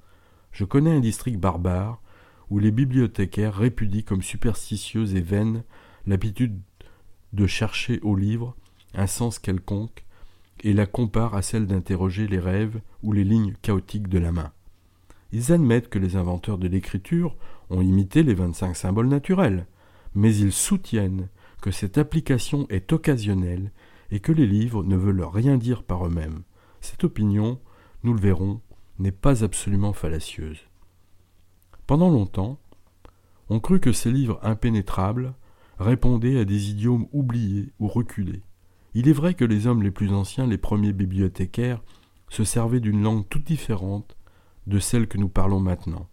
Je 0.50 0.64
connais 0.64 0.90
un 0.90 0.98
district 0.98 1.38
barbare 1.38 2.02
où 2.50 2.58
les 2.58 2.72
bibliothécaires 2.72 3.54
répudient 3.54 4.02
comme 4.02 4.20
superstitieuse 4.20 5.14
et 5.14 5.20
vaine 5.20 5.62
l'habitude 6.08 6.58
de 7.32 7.46
chercher 7.46 8.00
au 8.00 8.16
livre 8.16 8.56
un 8.94 9.06
sens 9.06 9.38
quelconque 9.38 10.04
et 10.64 10.72
la 10.72 10.86
comparent 10.86 11.36
à 11.36 11.42
celle 11.42 11.68
d'interroger 11.68 12.26
les 12.26 12.40
rêves 12.40 12.80
ou 13.04 13.12
les 13.12 13.22
lignes 13.22 13.54
chaotiques 13.62 14.08
de 14.08 14.18
la 14.18 14.32
main. 14.32 14.50
Ils 15.30 15.52
admettent 15.52 15.88
que 15.88 16.00
les 16.00 16.16
inventeurs 16.16 16.58
de 16.58 16.66
l'écriture 16.66 17.36
ont 17.70 17.80
imité 17.80 18.24
les 18.24 18.34
vingt-cinq 18.34 18.74
symboles 18.74 19.06
naturels, 19.06 19.68
mais 20.16 20.34
ils 20.34 20.52
soutiennent 20.52 21.28
que 21.62 21.70
cette 21.70 21.96
application 21.96 22.66
est 22.70 22.92
occasionnelle 22.92 23.70
et 24.10 24.20
que 24.20 24.32
les 24.32 24.46
livres 24.46 24.84
ne 24.84 24.96
veulent 24.96 25.24
rien 25.24 25.56
dire 25.56 25.82
par 25.82 26.06
eux-mêmes. 26.06 26.42
Cette 26.80 27.04
opinion, 27.04 27.60
nous 28.02 28.14
le 28.14 28.20
verrons, 28.20 28.60
n'est 28.98 29.12
pas 29.12 29.44
absolument 29.44 29.92
fallacieuse. 29.92 30.60
Pendant 31.86 32.10
longtemps, 32.10 32.58
on 33.48 33.60
crut 33.60 33.82
que 33.82 33.92
ces 33.92 34.12
livres 34.12 34.38
impénétrables 34.42 35.34
répondaient 35.78 36.38
à 36.38 36.44
des 36.44 36.70
idiomes 36.70 37.06
oubliés 37.12 37.72
ou 37.80 37.88
reculés, 37.88 38.42
Il 38.94 39.08
est 39.08 39.12
vrai 39.12 39.34
que 39.34 39.44
les 39.44 39.66
hommes 39.66 39.82
les 39.82 39.90
plus 39.90 40.12
anciens, 40.12 40.46
les 40.46 40.58
premiers 40.58 40.92
bibliothécaires, 40.92 41.82
se 42.28 42.44
servaient 42.44 42.80
d'une 42.80 43.02
langue 43.02 43.28
toute 43.28 43.44
différente 43.44 44.16
de 44.66 44.78
celle 44.78 45.08
que 45.08 45.18
nous 45.18 45.28
parlons 45.28 45.60
maintenant. 45.60 46.08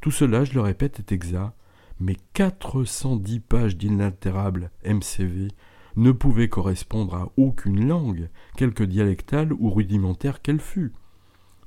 Tout 0.00 0.10
cela, 0.10 0.44
je 0.44 0.54
le 0.54 0.60
répète, 0.60 0.98
est 0.98 1.12
exact, 1.12 1.54
mais 2.00 2.16
410 2.34 3.40
pages 3.40 3.76
d'inaltérable 3.76 4.70
MCV 4.84 5.48
ne 5.96 6.12
pouvaient 6.12 6.48
correspondre 6.48 7.14
à 7.14 7.28
aucune 7.36 7.86
langue, 7.86 8.28
quelque 8.56 8.84
dialectale 8.84 9.52
ou 9.52 9.70
rudimentaire 9.70 10.42
qu'elle 10.42 10.60
fût. 10.60 10.92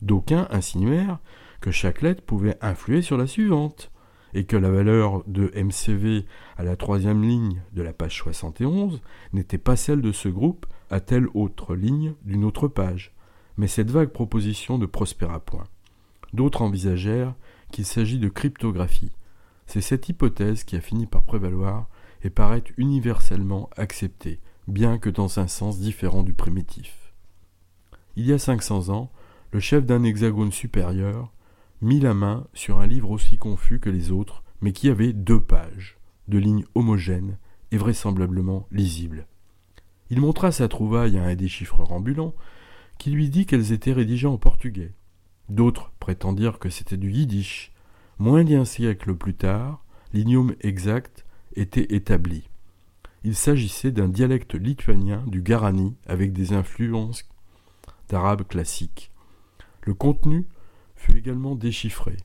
D'aucuns 0.01 0.47
insinuèrent 0.51 1.19
que 1.61 1.71
chaque 1.71 2.01
lettre 2.01 2.23
pouvait 2.23 2.57
influer 2.61 3.01
sur 3.01 3.17
la 3.17 3.27
suivante, 3.27 3.91
et 4.33 4.45
que 4.45 4.57
la 4.57 4.69
valeur 4.69 5.23
de 5.27 5.51
MCV 5.55 6.25
à 6.57 6.63
la 6.63 6.75
troisième 6.75 7.23
ligne 7.23 7.61
de 7.73 7.81
la 7.81 7.93
page 7.93 8.17
71 8.17 9.01
n'était 9.33 9.57
pas 9.57 9.75
celle 9.75 10.01
de 10.01 10.11
ce 10.11 10.29
groupe 10.29 10.65
à 10.89 10.99
telle 10.99 11.27
autre 11.33 11.75
ligne 11.75 12.13
d'une 12.23 12.45
autre 12.45 12.67
page. 12.67 13.13
Mais 13.57 13.67
cette 13.67 13.89
vague 13.89 14.09
proposition 14.09 14.77
ne 14.77 14.85
prospéra 14.85 15.39
point. 15.39 15.63
D'autres 16.33 16.61
envisagèrent 16.61 17.33
qu'il 17.71 17.85
s'agit 17.85 18.19
de 18.19 18.29
cryptographie. 18.29 19.11
C'est 19.65 19.81
cette 19.81 20.07
hypothèse 20.07 20.63
qui 20.63 20.75
a 20.75 20.81
fini 20.81 21.07
par 21.07 21.23
prévaloir 21.23 21.87
et 22.23 22.29
paraît 22.29 22.63
universellement 22.77 23.69
acceptée, 23.77 24.39
bien 24.67 24.97
que 24.97 25.09
dans 25.09 25.39
un 25.39 25.47
sens 25.47 25.79
différent 25.79 26.23
du 26.23 26.33
primitif. 26.33 27.13
Il 28.15 28.25
y 28.25 28.33
a 28.33 28.39
500 28.39 28.89
ans, 28.89 29.11
le 29.51 29.59
chef 29.59 29.85
d'un 29.85 30.03
hexagone 30.03 30.51
supérieur 30.51 31.31
mit 31.81 31.99
la 31.99 32.13
main 32.13 32.47
sur 32.53 32.79
un 32.79 32.87
livre 32.87 33.11
aussi 33.11 33.37
confus 33.37 33.79
que 33.79 33.89
les 33.89 34.11
autres, 34.11 34.43
mais 34.61 34.71
qui 34.71 34.89
avait 34.89 35.13
deux 35.13 35.39
pages, 35.39 35.97
de 36.27 36.39
lignes 36.39 36.65
homogènes 36.73 37.37
et 37.71 37.77
vraisemblablement 37.77 38.67
lisibles. 38.71 39.27
Il 40.09 40.19
montra 40.19 40.51
sa 40.51 40.67
trouvaille 40.67 41.17
à 41.17 41.23
un 41.23 41.35
déchiffreur 41.35 41.91
ambulant, 41.91 42.33
qui 42.97 43.11
lui 43.11 43.29
dit 43.29 43.45
qu'elles 43.45 43.71
étaient 43.73 43.93
rédigées 43.93 44.27
en 44.27 44.37
portugais. 44.37 44.93
D'autres 45.49 45.91
prétendirent 45.99 46.59
que 46.59 46.69
c'était 46.69 46.97
du 46.97 47.11
yiddish. 47.11 47.71
Moins 48.17 48.43
d'un 48.43 48.65
siècle 48.65 49.13
plus 49.13 49.35
tard, 49.35 49.83
l'idiome 50.13 50.55
exact 50.61 51.26
était 51.57 51.95
établi. 51.95 52.49
Il 53.23 53.35
s'agissait 53.35 53.91
d'un 53.91 54.07
dialecte 54.07 54.55
lituanien 54.55 55.23
du 55.27 55.41
Garani 55.41 55.95
avec 56.05 56.31
des 56.31 56.53
influences 56.53 57.27
d'arabe 58.09 58.47
classique. 58.47 59.11
Le 59.81 59.93
contenu 59.93 60.45
fut 60.95 61.17
également 61.17 61.55
déchiffré. 61.55 62.15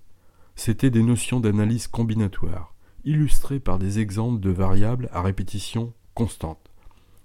C'étaient 0.55 0.91
des 0.91 1.03
notions 1.03 1.41
d'analyse 1.41 1.89
combinatoire, 1.89 2.75
illustrées 3.05 3.59
par 3.59 3.79
des 3.79 3.99
exemples 3.99 4.41
de 4.41 4.51
variables 4.51 5.09
à 5.12 5.23
répétition 5.23 5.93
constante. 6.15 6.71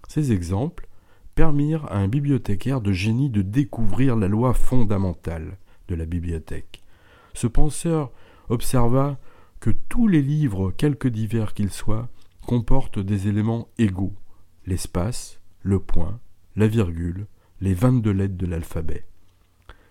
Ces 0.07 0.31
exemples 0.31 0.87
permirent 1.35 1.85
à 1.91 1.97
un 1.97 2.07
bibliothécaire 2.07 2.81
de 2.81 2.93
génie 2.93 3.29
de 3.29 3.41
découvrir 3.41 4.15
la 4.15 4.27
loi 4.27 4.53
fondamentale 4.53 5.57
de 5.87 5.95
la 5.95 6.05
bibliothèque. 6.05 6.83
Ce 7.33 7.47
penseur 7.47 8.11
observa 8.49 9.19
que 9.59 9.69
tous 9.69 10.07
les 10.07 10.21
livres, 10.21 10.71
quelque 10.71 11.07
divers 11.07 11.53
qu'ils 11.53 11.71
soient, 11.71 12.09
comportent 12.45 12.99
des 12.99 13.27
éléments 13.27 13.67
égaux 13.77 14.13
l'espace, 14.67 15.39
le 15.63 15.79
point, 15.79 16.19
la 16.55 16.67
virgule, 16.67 17.25
les 17.61 17.73
vingt-deux 17.73 18.11
lettres 18.11 18.37
de 18.37 18.45
l'alphabet. 18.45 19.05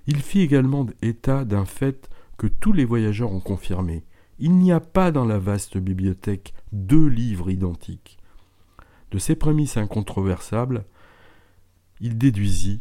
Il 0.06 0.18
fit 0.18 0.40
également 0.40 0.87
état 1.02 1.44
d'un 1.44 1.64
fait 1.64 2.08
que 2.37 2.46
tous 2.46 2.73
les 2.73 2.85
voyageurs 2.85 3.32
ont 3.32 3.40
confirmé. 3.40 4.04
Il 4.38 4.54
n'y 4.56 4.70
a 4.70 4.80
pas 4.80 5.11
dans 5.11 5.25
la 5.25 5.38
vaste 5.38 5.78
bibliothèque 5.78 6.52
deux 6.73 7.08
livres 7.08 7.50
identiques. 7.50 8.18
De 9.11 9.18
ces 9.18 9.35
prémices 9.35 9.78
incontroversables, 9.78 10.85
il 12.00 12.18
déduisit 12.18 12.80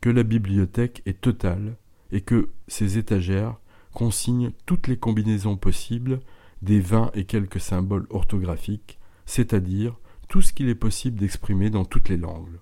que 0.00 0.10
la 0.10 0.22
bibliothèque 0.22 1.02
est 1.04 1.20
totale 1.20 1.76
et 2.12 2.20
que 2.20 2.50
ses 2.68 2.96
étagères 2.96 3.58
consignent 3.94 4.50
toutes 4.66 4.88
les 4.88 4.98
combinaisons 4.98 5.56
possibles 5.56 6.20
des 6.60 6.80
vingt 6.80 7.10
et 7.14 7.24
quelques 7.24 7.60
symboles 7.60 8.06
orthographiques, 8.10 8.98
c'est-à-dire 9.24 9.96
tout 10.28 10.42
ce 10.42 10.52
qu'il 10.52 10.68
est 10.68 10.74
possible 10.74 11.18
d'exprimer 11.18 11.70
dans 11.70 11.84
toutes 11.84 12.08
les 12.08 12.16
langues. 12.16 12.58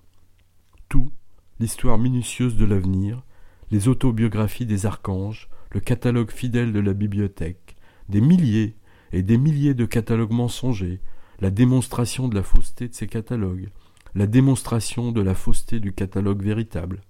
Tout, 0.87 1.11
l'histoire 1.59 1.97
minutieuse 1.97 2.55
de 2.55 2.65
l'avenir, 2.65 3.23
les 3.71 3.87
autobiographies 3.87 4.65
des 4.65 4.85
archanges, 4.85 5.49
le 5.71 5.79
catalogue 5.79 6.31
fidèle 6.31 6.71
de 6.71 6.79
la 6.79 6.93
bibliothèque, 6.93 7.75
des 8.09 8.21
milliers 8.21 8.75
et 9.11 9.23
des 9.23 9.37
milliers 9.37 9.73
de 9.73 9.85
catalogues 9.85 10.31
mensongers, 10.31 11.01
la 11.39 11.49
démonstration 11.49 12.27
de 12.27 12.35
la 12.35 12.43
fausseté 12.43 12.87
de 12.87 12.93
ces 12.93 13.07
catalogues, 13.07 13.69
la 14.15 14.27
démonstration 14.27 15.11
de 15.11 15.21
la 15.21 15.33
fausseté 15.33 15.79
du 15.79 15.93
catalogue 15.93 16.43
véritable, 16.43 17.01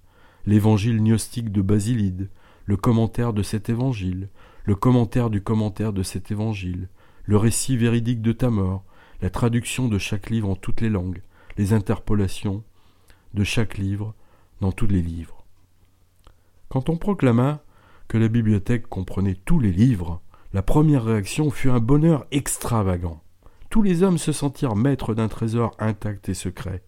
l'évangile 0.46 1.02
gnostique 1.02 1.52
de 1.52 1.62
Basilide, 1.62 2.30
le 2.64 2.76
commentaire 2.76 3.32
de 3.32 3.42
cet 3.42 3.68
évangile, 3.68 4.28
le 4.64 4.74
commentaire 4.74 5.30
du 5.30 5.42
commentaire 5.42 5.92
de 5.92 6.02
cet 6.02 6.30
évangile, 6.30 6.88
le 7.24 7.36
récit 7.36 7.76
véridique 7.76 8.22
de 8.22 8.32
ta 8.32 8.50
mort, 8.50 8.84
la 9.20 9.30
traduction 9.30 9.88
de 9.88 9.98
chaque 9.98 10.30
livre 10.30 10.48
en 10.48 10.56
toutes 10.56 10.80
les 10.80 10.90
langues, 10.90 11.22
les 11.56 11.72
interpolations 11.72 12.62
de 13.34 13.44
chaque 13.44 13.78
livre 13.78 14.14
dans 14.60 14.72
tous 14.72 14.86
les 14.86 15.02
livres. 15.02 15.44
Quand 16.68 16.88
on 16.88 16.96
proclama 16.96 17.62
que 18.08 18.18
la 18.18 18.28
bibliothèque 18.28 18.88
comprenait 18.88 19.38
tous 19.44 19.60
les 19.60 19.72
livres, 19.72 20.20
la 20.52 20.62
première 20.62 21.04
réaction 21.04 21.50
fut 21.50 21.70
un 21.70 21.80
bonheur 21.80 22.26
extravagant. 22.30 23.22
Tous 23.70 23.82
les 23.82 24.02
hommes 24.02 24.18
se 24.18 24.32
sentirent 24.32 24.76
maîtres 24.76 25.14
d'un 25.14 25.28
trésor 25.28 25.74
intact 25.78 26.28
et 26.28 26.34
secret. 26.34 26.82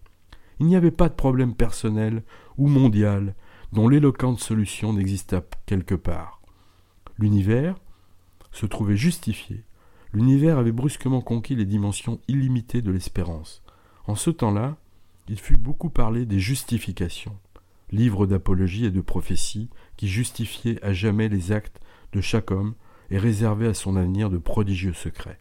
Il 0.59 0.67
n'y 0.67 0.75
avait 0.75 0.91
pas 0.91 1.09
de 1.09 1.13
problème 1.13 1.53
personnel 1.53 2.23
ou 2.57 2.67
mondial 2.67 3.35
dont 3.73 3.87
l'éloquente 3.87 4.39
solution 4.39 4.93
n'exista 4.93 5.43
quelque 5.65 5.95
part. 5.95 6.41
L'univers 7.17 7.75
se 8.51 8.65
trouvait 8.65 8.97
justifié. 8.97 9.63
L'univers 10.13 10.57
avait 10.57 10.71
brusquement 10.71 11.21
conquis 11.21 11.55
les 11.55 11.65
dimensions 11.65 12.19
illimitées 12.27 12.81
de 12.81 12.91
l'espérance. 12.91 13.61
En 14.05 14.15
ce 14.15 14.29
temps-là, 14.29 14.77
il 15.27 15.39
fut 15.39 15.57
beaucoup 15.57 15.89
parlé 15.89 16.25
des 16.25 16.39
justifications 16.39 17.37
livre 17.91 18.25
d'apologie 18.25 18.85
et 18.85 18.91
de 18.91 19.01
prophétie 19.01 19.69
qui 19.95 20.07
justifiait 20.07 20.83
à 20.83 20.93
jamais 20.93 21.29
les 21.29 21.51
actes 21.51 21.79
de 22.13 22.21
chaque 22.21 22.51
homme 22.51 22.73
et 23.09 23.17
réservait 23.17 23.67
à 23.67 23.73
son 23.73 23.95
avenir 23.95 24.29
de 24.29 24.37
prodigieux 24.37 24.93
secrets. 24.93 25.39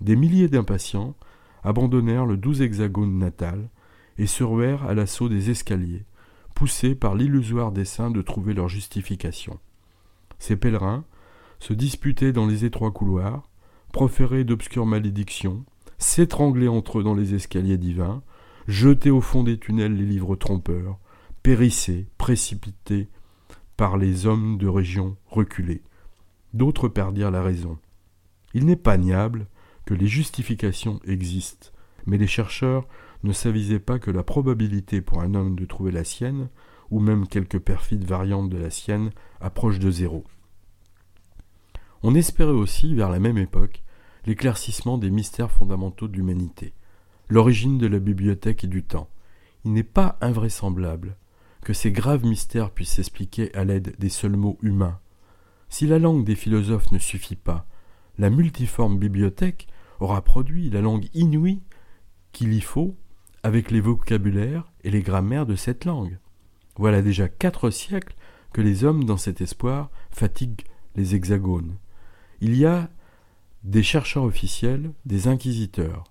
Des 0.00 0.16
milliers 0.16 0.48
d'impatients 0.48 1.14
abandonnèrent 1.62 2.26
le 2.26 2.36
doux 2.36 2.62
hexagone 2.62 3.18
natal 3.18 3.68
et 4.16 4.26
se 4.26 4.42
ruèrent 4.42 4.84
à 4.84 4.94
l'assaut 4.94 5.28
des 5.28 5.50
escaliers, 5.50 6.04
poussés 6.58 6.96
par 6.96 7.14
l'illusoire 7.14 7.70
dessein 7.70 8.10
de 8.10 8.20
trouver 8.20 8.52
leur 8.52 8.68
justification. 8.68 9.60
Ces 10.40 10.56
pèlerins 10.56 11.04
se 11.60 11.72
disputaient 11.72 12.32
dans 12.32 12.48
les 12.48 12.64
étroits 12.64 12.90
couloirs, 12.90 13.48
proféraient 13.92 14.42
d'obscures 14.42 14.84
malédictions, 14.84 15.64
s'étranglaient 15.98 16.66
entre 16.66 16.98
eux 16.98 17.04
dans 17.04 17.14
les 17.14 17.36
escaliers 17.36 17.78
divins, 17.78 18.24
jetaient 18.66 19.08
au 19.08 19.20
fond 19.20 19.44
des 19.44 19.56
tunnels 19.56 19.94
les 19.94 20.04
livres 20.04 20.34
trompeurs, 20.34 20.98
périssés, 21.44 22.08
précipités 22.18 23.06
par 23.76 23.96
les 23.96 24.26
hommes 24.26 24.58
de 24.58 24.66
régions 24.66 25.16
reculées. 25.28 25.84
D'autres 26.54 26.88
perdirent 26.88 27.30
la 27.30 27.44
raison. 27.44 27.78
Il 28.52 28.66
n'est 28.66 28.74
pas 28.74 28.96
niable 28.96 29.46
que 29.86 29.94
les 29.94 30.08
justifications 30.08 30.98
existent, 31.06 31.68
mais 32.04 32.18
les 32.18 32.26
chercheurs 32.26 32.88
ne 33.22 33.32
s'avisaient 33.32 33.80
pas 33.80 33.98
que 33.98 34.10
la 34.10 34.22
probabilité 34.22 35.00
pour 35.00 35.20
un 35.20 35.34
homme 35.34 35.56
de 35.56 35.64
trouver 35.64 35.90
la 35.90 36.04
sienne, 36.04 36.48
ou 36.90 37.00
même 37.00 37.26
quelques 37.26 37.58
perfides 37.58 38.04
variantes 38.04 38.48
de 38.48 38.58
la 38.58 38.70
sienne, 38.70 39.10
approche 39.40 39.78
de 39.78 39.90
zéro. 39.90 40.24
On 42.02 42.14
espérait 42.14 42.52
aussi, 42.52 42.94
vers 42.94 43.10
la 43.10 43.18
même 43.18 43.38
époque, 43.38 43.82
l'éclaircissement 44.24 44.98
des 44.98 45.10
mystères 45.10 45.50
fondamentaux 45.50 46.08
de 46.08 46.16
l'humanité, 46.16 46.72
l'origine 47.28 47.78
de 47.78 47.86
la 47.86 47.98
bibliothèque 47.98 48.64
et 48.64 48.68
du 48.68 48.84
temps. 48.84 49.10
Il 49.64 49.72
n'est 49.72 49.82
pas 49.82 50.16
invraisemblable 50.20 51.16
que 51.62 51.72
ces 51.72 51.90
graves 51.90 52.24
mystères 52.24 52.70
puissent 52.70 52.94
s'expliquer 52.94 53.54
à 53.54 53.64
l'aide 53.64 53.96
des 53.98 54.08
seuls 54.08 54.36
mots 54.36 54.58
humains. 54.62 55.00
Si 55.68 55.86
la 55.86 55.98
langue 55.98 56.24
des 56.24 56.36
philosophes 56.36 56.92
ne 56.92 56.98
suffit 56.98 57.36
pas, 57.36 57.66
la 58.16 58.30
multiforme 58.30 58.98
bibliothèque 58.98 59.66
aura 60.00 60.22
produit 60.22 60.70
la 60.70 60.80
langue 60.80 61.08
inouïe 61.14 61.60
qu'il 62.32 62.54
y 62.54 62.60
faut 62.60 62.96
avec 63.42 63.70
les 63.70 63.80
vocabulaires 63.80 64.70
et 64.84 64.90
les 64.90 65.02
grammaires 65.02 65.46
de 65.46 65.56
cette 65.56 65.84
langue. 65.84 66.18
Voilà 66.76 67.02
déjà 67.02 67.28
quatre 67.28 67.70
siècles 67.70 68.14
que 68.52 68.60
les 68.60 68.84
hommes 68.84 69.04
dans 69.04 69.16
cet 69.16 69.40
espoir 69.40 69.90
fatiguent 70.10 70.64
les 70.96 71.14
hexagones. 71.14 71.76
Il 72.40 72.56
y 72.56 72.64
a 72.64 72.88
des 73.64 73.82
chercheurs 73.82 74.24
officiels, 74.24 74.92
des 75.04 75.28
inquisiteurs. 75.28 76.04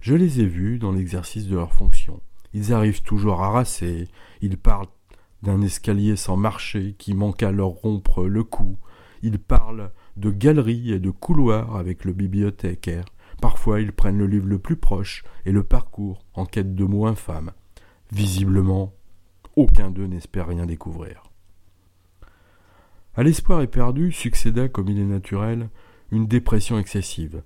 Je 0.00 0.14
les 0.14 0.40
ai 0.40 0.46
vus 0.46 0.78
dans 0.78 0.92
l'exercice 0.92 1.46
de 1.46 1.54
leurs 1.54 1.72
fonctions. 1.72 2.20
Ils 2.52 2.72
arrivent 2.72 3.02
toujours 3.02 3.42
harassés, 3.42 4.08
ils 4.40 4.58
parlent 4.58 4.88
d'un 5.42 5.60
escalier 5.60 6.16
sans 6.16 6.36
marcher 6.36 6.94
qui 6.98 7.14
manqua 7.14 7.52
leur 7.52 7.68
rompre 7.68 8.24
le 8.24 8.44
cou, 8.44 8.78
ils 9.22 9.38
parlent 9.38 9.90
de 10.16 10.30
galeries 10.30 10.92
et 10.92 11.00
de 11.00 11.10
couloirs 11.10 11.76
avec 11.76 12.04
le 12.04 12.12
bibliothécaire. 12.12 13.04
Parfois 13.44 13.82
ils 13.82 13.92
prennent 13.92 14.16
le 14.16 14.26
livre 14.26 14.48
le 14.48 14.58
plus 14.58 14.76
proche 14.76 15.22
et 15.44 15.52
le 15.52 15.62
parcours 15.62 16.24
en 16.32 16.46
quête 16.46 16.74
de 16.74 16.84
mots 16.86 17.04
infâmes. 17.04 17.52
Visiblement, 18.10 18.94
aucun 19.54 19.90
d'eux 19.90 20.06
n'espère 20.06 20.46
rien 20.46 20.64
découvrir. 20.64 21.24
À 23.14 23.22
l'espoir 23.22 23.60
éperdu 23.60 24.12
succéda, 24.12 24.70
comme 24.70 24.88
il 24.88 24.98
est 24.98 25.04
naturel, 25.04 25.68
une 26.10 26.26
dépression 26.26 26.78
excessive. 26.78 27.42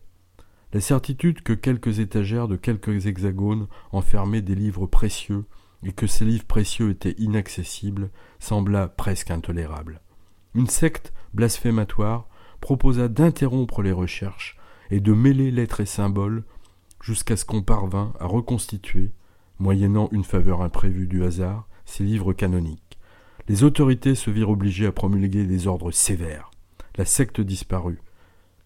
La 0.73 0.81
certitude 0.81 1.43
que 1.43 1.53
quelques 1.53 1.99
étagères 1.99 2.47
de 2.47 2.55
quelques 2.55 3.07
hexagones 3.07 3.67
enfermaient 3.91 4.41
des 4.41 4.55
livres 4.55 4.87
précieux 4.87 5.47
et 5.83 5.91
que 5.91 6.07
ces 6.07 6.25
livres 6.25 6.47
précieux 6.47 6.91
étaient 6.91 7.17
inaccessibles 7.19 8.11
sembla 8.39 8.87
presque 8.87 9.33
intolérable. 9.33 10.01
Une 10.55 10.69
secte 10.69 11.13
blasphématoire 11.35 12.29
proposa 12.61 13.09
d'interrompre 13.09 13.83
les 13.83 13.91
recherches 13.91 14.58
et 14.91 15.01
de 15.01 15.13
mêler 15.13 15.51
lettres 15.51 15.81
et 15.81 15.87
symboles 15.87 16.45
jusqu'à 17.03 17.37
ce 17.37 17.45
qu'on 17.45 17.63
parvint 17.63 18.13
à 18.19 18.27
reconstituer, 18.27 19.11
moyennant 19.59 20.09
une 20.13 20.25
faveur 20.25 20.63
imprévue 20.63 21.07
du 21.07 21.25
hasard, 21.25 21.69
ces 21.85 22.05
livres 22.05 22.33
canoniques. 22.33 22.99
Les 23.49 23.65
autorités 23.65 24.15
se 24.15 24.31
virent 24.31 24.51
obligées 24.51 24.87
à 24.87 24.93
promulguer 24.93 25.45
des 25.45 25.67
ordres 25.67 25.91
sévères. 25.91 26.51
La 26.97 27.05
secte 27.05 27.41
disparut. 27.41 28.01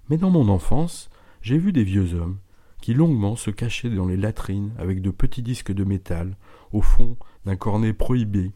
Mais 0.08 0.16
dans 0.16 0.30
mon 0.30 0.48
enfance, 0.48 1.08
j'ai 1.40 1.58
vu 1.58 1.72
des 1.72 1.84
vieux 1.84 2.14
hommes 2.14 2.38
qui 2.80 2.94
longuement 2.94 3.36
se 3.36 3.50
cachaient 3.50 3.90
dans 3.90 4.06
les 4.06 4.16
latrines 4.16 4.72
avec 4.76 5.00
de 5.00 5.10
petits 5.10 5.42
disques 5.42 5.72
de 5.72 5.84
métal 5.84 6.36
au 6.72 6.82
fond 6.82 7.16
d'un 7.44 7.54
cornet 7.54 7.92
prohibé 7.92 8.50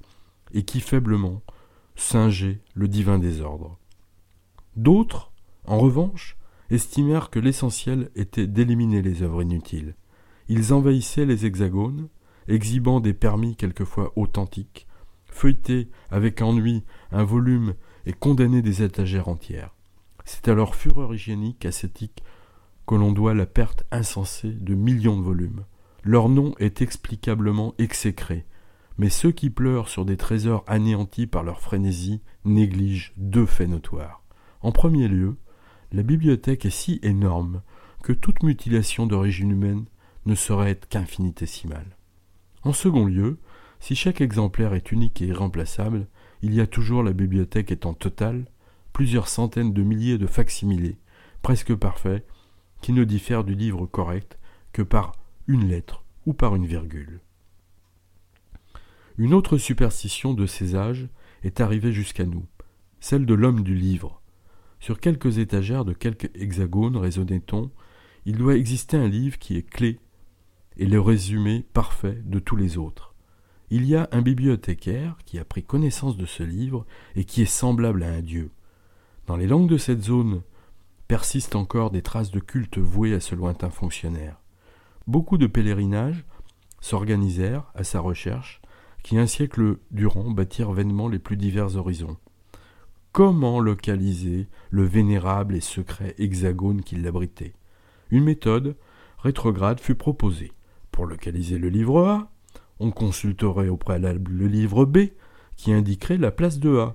et 0.52 0.64
qui 0.64 0.80
faiblement 0.80 1.42
singeaient 1.94 2.58
le 2.74 2.88
divin 2.88 3.18
désordre. 3.18 3.78
D'autres, 4.74 5.32
en 5.64 5.78
revanche, 5.78 6.36
estimèrent 6.70 7.30
que 7.30 7.38
l'essentiel 7.38 8.10
était 8.16 8.46
d'éliminer 8.46 9.02
les 9.02 9.22
œuvres 9.22 9.42
inutiles. 9.42 9.94
Ils 10.48 10.72
envahissaient 10.72 11.26
les 11.26 11.46
hexagones, 11.46 12.08
exhibant 12.48 13.00
des 13.00 13.14
permis 13.14 13.56
quelquefois 13.56 14.12
authentiques, 14.16 14.86
feuilletaient 15.26 15.88
avec 16.10 16.40
ennui 16.40 16.84
un 17.12 17.24
volume 17.24 17.74
et 18.06 18.12
condamnaient 18.12 18.62
des 18.62 18.82
étagères 18.82 19.28
entières. 19.28 19.74
C'est 20.24 20.48
à 20.48 20.54
leur 20.54 20.74
fureur 20.74 21.14
hygiénique, 21.14 21.66
ascétique, 21.66 22.22
que 22.86 22.94
l'on 22.94 23.12
doit 23.12 23.34
la 23.34 23.46
perte 23.46 23.84
insensée 23.90 24.52
de 24.52 24.74
millions 24.74 25.18
de 25.18 25.22
volumes. 25.22 25.64
Leur 26.04 26.28
nom 26.28 26.54
est 26.58 26.82
explicablement 26.82 27.74
exécré, 27.78 28.46
mais 28.98 29.10
ceux 29.10 29.32
qui 29.32 29.50
pleurent 29.50 29.88
sur 29.88 30.04
des 30.04 30.16
trésors 30.16 30.64
anéantis 30.66 31.26
par 31.26 31.42
leur 31.42 31.60
frénésie 31.60 32.22
négligent 32.44 33.12
deux 33.16 33.46
faits 33.46 33.68
notoires. 33.68 34.22
En 34.62 34.72
premier 34.72 35.08
lieu, 35.08 35.36
la 35.92 36.02
bibliothèque 36.02 36.66
est 36.66 36.70
si 36.70 36.98
énorme 37.02 37.62
que 38.02 38.12
toute 38.12 38.42
mutilation 38.42 39.06
d'origine 39.06 39.50
humaine 39.50 39.84
ne 40.26 40.34
saurait 40.34 40.70
être 40.70 40.88
qu'infinitésimale. 40.88 41.96
En 42.62 42.72
second 42.72 43.04
lieu, 43.04 43.38
si 43.80 43.94
chaque 43.94 44.20
exemplaire 44.20 44.74
est 44.74 44.92
unique 44.92 45.22
et 45.22 45.26
irremplaçable, 45.26 46.08
il 46.42 46.54
y 46.54 46.60
a 46.60 46.66
toujours 46.66 47.02
la 47.02 47.12
bibliothèque 47.12 47.70
étant 47.70 47.94
totale, 47.94 48.46
plusieurs 48.92 49.28
centaines 49.28 49.72
de 49.72 49.82
milliers 49.82 50.18
de 50.18 50.26
facsimilés, 50.26 50.98
presque 51.42 51.74
parfaits, 51.74 52.26
qui 52.80 52.92
ne 52.92 53.04
diffèrent 53.04 53.44
du 53.44 53.54
livre 53.54 53.86
correct 53.86 54.38
que 54.72 54.82
par 54.82 55.12
une 55.46 55.68
lettre 55.68 56.04
ou 56.26 56.32
par 56.32 56.56
une 56.56 56.66
virgule. 56.66 57.20
Une 59.18 59.32
autre 59.32 59.56
superstition 59.56 60.34
de 60.34 60.46
ces 60.46 60.74
âges 60.74 61.08
est 61.42 61.60
arrivée 61.60 61.92
jusqu'à 61.92 62.24
nous, 62.24 62.46
celle 63.00 63.24
de 63.24 63.34
l'homme 63.34 63.62
du 63.62 63.74
livre, 63.74 64.20
sur 64.80 65.00
quelques 65.00 65.38
étagères 65.38 65.84
de 65.84 65.92
quelques 65.92 66.30
hexagones, 66.34 66.96
raisonnait-on, 66.96 67.70
il 68.24 68.36
doit 68.36 68.56
exister 68.56 68.96
un 68.96 69.08
livre 69.08 69.38
qui 69.38 69.56
est 69.56 69.68
clé 69.68 70.00
et 70.76 70.86
le 70.86 71.00
résumé 71.00 71.64
parfait 71.72 72.22
de 72.24 72.38
tous 72.38 72.56
les 72.56 72.76
autres. 72.76 73.14
Il 73.70 73.84
y 73.84 73.96
a 73.96 74.08
un 74.12 74.22
bibliothécaire 74.22 75.16
qui 75.24 75.38
a 75.38 75.44
pris 75.44 75.62
connaissance 75.62 76.16
de 76.16 76.26
ce 76.26 76.42
livre 76.42 76.86
et 77.16 77.24
qui 77.24 77.42
est 77.42 77.46
semblable 77.46 78.02
à 78.02 78.12
un 78.12 78.20
dieu. 78.20 78.50
Dans 79.26 79.36
les 79.36 79.46
langues 79.46 79.68
de 79.68 79.78
cette 79.78 80.02
zone 80.02 80.42
persistent 81.08 81.56
encore 81.56 81.90
des 81.90 82.02
traces 82.02 82.30
de 82.30 82.40
culte 82.40 82.78
vouées 82.78 83.14
à 83.14 83.20
ce 83.20 83.34
lointain 83.34 83.70
fonctionnaire. 83.70 84.40
Beaucoup 85.06 85.38
de 85.38 85.46
pèlerinages 85.46 86.24
s'organisèrent 86.80 87.70
à 87.74 87.84
sa 87.84 88.00
recherche, 88.00 88.60
qui 89.02 89.18
un 89.18 89.26
siècle 89.26 89.78
durant 89.90 90.30
bâtirent 90.30 90.72
vainement 90.72 91.08
les 91.08 91.18
plus 91.18 91.36
divers 91.36 91.76
horizons. 91.76 92.16
Comment 93.16 93.60
localiser 93.60 94.46
le 94.68 94.82
vénérable 94.82 95.56
et 95.56 95.62
secret 95.62 96.14
hexagone 96.18 96.82
qui 96.82 96.96
l'abritait 96.96 97.54
Une 98.10 98.24
méthode 98.24 98.76
rétrograde 99.16 99.80
fut 99.80 99.94
proposée. 99.94 100.52
Pour 100.92 101.06
localiser 101.06 101.56
le 101.56 101.70
livre 101.70 102.06
A, 102.06 102.30
on 102.78 102.90
consulterait 102.90 103.68
au 103.68 103.78
préalable 103.78 104.30
le 104.30 104.46
livre 104.48 104.84
B, 104.84 104.98
qui 105.56 105.72
indiquerait 105.72 106.18
la 106.18 106.30
place 106.30 106.58
de 106.58 106.76
A. 106.76 106.94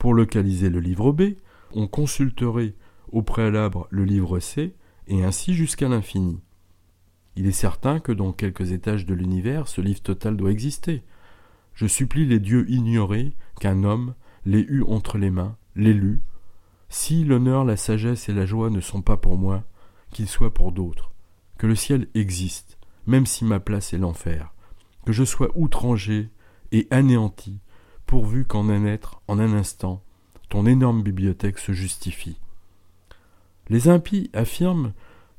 Pour 0.00 0.12
localiser 0.12 0.70
le 0.70 0.80
livre 0.80 1.12
B, 1.12 1.36
on 1.72 1.86
consulterait 1.86 2.74
au 3.12 3.22
préalable 3.22 3.84
le 3.90 4.02
livre 4.02 4.40
C, 4.40 4.74
et 5.06 5.22
ainsi 5.22 5.54
jusqu'à 5.54 5.88
l'infini. 5.88 6.40
Il 7.36 7.46
est 7.46 7.52
certain 7.52 8.00
que 8.00 8.10
dans 8.10 8.32
quelques 8.32 8.72
étages 8.72 9.06
de 9.06 9.14
l'univers, 9.14 9.68
ce 9.68 9.80
livre 9.80 10.02
total 10.02 10.36
doit 10.36 10.50
exister. 10.50 11.04
Je 11.74 11.86
supplie 11.86 12.26
les 12.26 12.40
dieux 12.40 12.68
ignorés 12.68 13.36
qu'un 13.60 13.84
homme, 13.84 14.14
les 14.46 14.60
eut 14.60 14.84
entre 14.86 15.18
les 15.18 15.30
mains, 15.30 15.56
les 15.76 15.92
lut. 15.92 16.20
Si 16.88 17.24
l'honneur, 17.24 17.64
la 17.64 17.76
sagesse 17.76 18.28
et 18.28 18.32
la 18.32 18.46
joie 18.46 18.70
ne 18.70 18.80
sont 18.80 19.02
pas 19.02 19.16
pour 19.16 19.36
moi, 19.36 19.64
qu'ils 20.10 20.28
soient 20.28 20.54
pour 20.54 20.72
d'autres. 20.72 21.12
Que 21.58 21.66
le 21.66 21.74
ciel 21.74 22.08
existe, 22.14 22.78
même 23.06 23.26
si 23.26 23.44
ma 23.44 23.60
place 23.60 23.92
est 23.92 23.98
l'enfer. 23.98 24.52
Que 25.06 25.12
je 25.12 25.24
sois 25.24 25.50
outrangé 25.54 26.30
et 26.72 26.86
anéanti, 26.90 27.58
pourvu 28.06 28.44
qu'en 28.44 28.68
un 28.68 28.84
être, 28.84 29.20
en 29.28 29.38
un 29.38 29.52
instant, 29.54 30.02
ton 30.48 30.66
énorme 30.66 31.02
bibliothèque 31.02 31.58
se 31.58 31.72
justifie. 31.72 32.38
Les 33.68 33.88
impies 33.88 34.30
affirment 34.34 34.92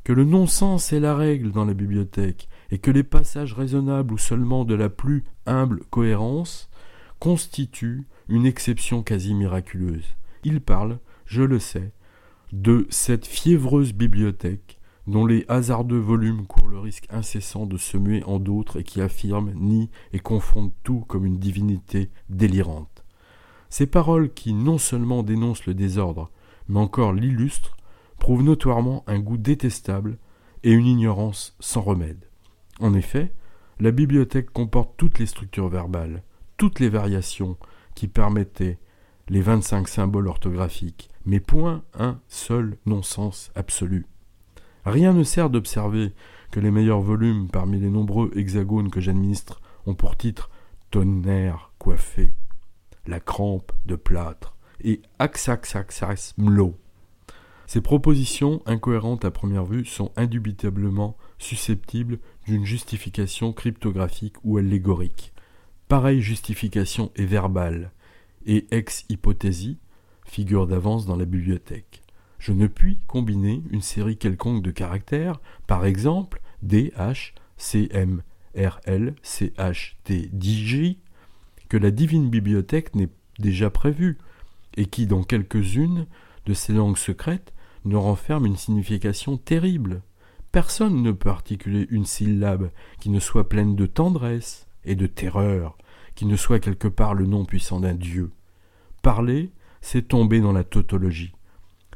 que 0.03 0.13
le 0.13 0.23
non-sens 0.23 0.93
est 0.93 0.99
la 0.99 1.15
règle 1.15 1.51
dans 1.51 1.65
la 1.65 1.73
bibliothèque, 1.73 2.47
et 2.71 2.79
que 2.79 2.91
les 2.91 3.03
passages 3.03 3.53
raisonnables 3.53 4.13
ou 4.13 4.17
seulement 4.17 4.65
de 4.65 4.75
la 4.75 4.89
plus 4.89 5.23
humble 5.45 5.83
cohérence 5.89 6.69
constituent 7.19 8.05
une 8.27 8.45
exception 8.45 9.03
quasi 9.03 9.33
miraculeuse. 9.33 10.15
Il 10.43 10.61
parle, 10.61 10.99
je 11.25 11.43
le 11.43 11.59
sais, 11.59 11.91
de 12.51 12.87
cette 12.89 13.25
fiévreuse 13.25 13.93
bibliothèque 13.93 14.79
dont 15.07 15.25
les 15.25 15.45
hasardeux 15.47 15.99
volumes 15.99 16.47
courent 16.47 16.67
le 16.67 16.79
risque 16.79 17.05
incessant 17.09 17.65
de 17.65 17.77
se 17.77 17.97
muer 17.97 18.23
en 18.23 18.39
d'autres 18.39 18.79
et 18.79 18.83
qui 18.83 19.01
affirment, 19.01 19.53
nient 19.53 19.89
et 20.13 20.19
confondent 20.19 20.73
tout 20.83 21.01
comme 21.01 21.25
une 21.25 21.37
divinité 21.37 22.09
délirante. 22.29 23.03
Ces 23.69 23.85
paroles 23.85 24.33
qui 24.33 24.53
non 24.53 24.77
seulement 24.77 25.21
dénoncent 25.21 25.65
le 25.65 25.73
désordre, 25.73 26.31
mais 26.67 26.79
encore 26.79 27.13
l'illustrent, 27.13 27.77
prouvent 28.19 28.43
notoirement 28.43 29.03
un 29.07 29.19
goût 29.19 29.37
détestable 29.37 30.17
et 30.63 30.71
une 30.71 30.87
ignorance 30.87 31.55
sans 31.59 31.81
remède. 31.81 32.25
En 32.79 32.93
effet, 32.93 33.33
la 33.79 33.91
bibliothèque 33.91 34.51
comporte 34.51 34.93
toutes 34.97 35.19
les 35.19 35.25
structures 35.25 35.69
verbales, 35.69 36.23
toutes 36.57 36.79
les 36.79 36.89
variations 36.89 37.57
qui 37.95 38.07
permettaient 38.07 38.77
les 39.27 39.41
vingt-cinq 39.41 39.87
symboles 39.87 40.27
orthographiques, 40.27 41.09
mais 41.25 41.39
point 41.39 41.83
un 41.97 42.19
seul 42.27 42.77
non-sens 42.85 43.51
absolu. 43.55 44.05
Rien 44.85 45.13
ne 45.13 45.23
sert 45.23 45.49
d'observer 45.49 46.13
que 46.51 46.59
les 46.59 46.69
meilleurs 46.69 47.01
volumes 47.01 47.47
parmi 47.47 47.79
les 47.79 47.89
nombreux 47.89 48.31
hexagones 48.35 48.91
que 48.91 49.01
j'administre 49.01 49.61
ont 49.87 49.95
pour 49.95 50.15
titre 50.15 50.51
tonnerre 50.91 51.71
coiffé, 51.79 52.33
la 53.07 53.19
crampe 53.19 53.71
de 53.85 53.95
plâtre 53.95 54.55
et 54.83 55.01
axaxaxas-mlo. 55.19 56.75
Ces 57.67 57.81
propositions, 57.81 58.61
incohérentes 58.67 59.25
à 59.25 59.31
première 59.31 59.65
vue, 59.65 59.85
sont 59.85 60.11
indubitablement 60.15 61.17
susceptibles 61.39 62.19
d'une 62.45 62.63
justification 62.63 63.53
cryptographique 63.53 64.35
ou 64.43 64.57
allégorique. 64.57 65.33
Pareille 65.87 66.21
justification 66.21 67.11
est 67.15 67.25
verbale 67.25 67.91
et 68.47 68.65
ex 68.71 69.05
hypothésie 69.07 69.77
figure 70.25 70.65
d'avance 70.65 71.05
dans 71.05 71.15
la 71.15 71.25
bibliothèque. 71.25 72.01
Je 72.39 72.53
ne 72.53 72.65
puis 72.65 72.97
combiner 73.05 73.61
une 73.69 73.81
série 73.81 74.17
quelconque 74.17 74.63
de 74.63 74.71
caractères, 74.71 75.39
par 75.67 75.85
exemple 75.85 76.41
D, 76.63 76.91
H, 76.97 77.33
C, 77.57 77.87
M, 77.91 78.23
R, 78.57 78.79
L, 78.85 79.13
C, 79.21 79.53
H, 79.59 79.93
T, 80.03 80.29
D, 80.33 80.97
que 81.69 81.77
la 81.77 81.91
divine 81.91 82.31
bibliothèque 82.31 82.95
n'est 82.95 83.09
déjà 83.37 83.69
prévue, 83.69 84.17
et 84.77 84.87
qui, 84.87 85.05
dans 85.05 85.23
quelques-unes 85.23 86.07
de 86.47 86.53
ces 86.55 86.73
langues 86.73 86.97
secrètes, 86.97 87.53
ne 87.85 87.95
renferme 87.95 88.47
une 88.47 88.57
signification 88.57 89.37
terrible. 89.37 90.01
Personne 90.51 91.03
ne 91.03 91.11
peut 91.11 91.29
articuler 91.29 91.85
une 91.91 92.05
syllabe 92.05 92.71
qui 92.99 93.09
ne 93.09 93.19
soit 93.19 93.47
pleine 93.47 93.75
de 93.75 93.85
tendresse, 93.85 94.64
et 94.85 94.95
de 94.95 95.07
terreur, 95.07 95.77
qui 96.15 96.25
ne 96.25 96.35
soit 96.35 96.59
quelque 96.59 96.87
part 96.87 97.13
le 97.13 97.25
nom 97.25 97.45
puissant 97.45 97.79
d'un 97.79 97.93
Dieu. 97.93 98.31
Parler, 99.01 99.51
c'est 99.81 100.07
tomber 100.07 100.39
dans 100.41 100.53
la 100.53 100.63
tautologie. 100.63 101.33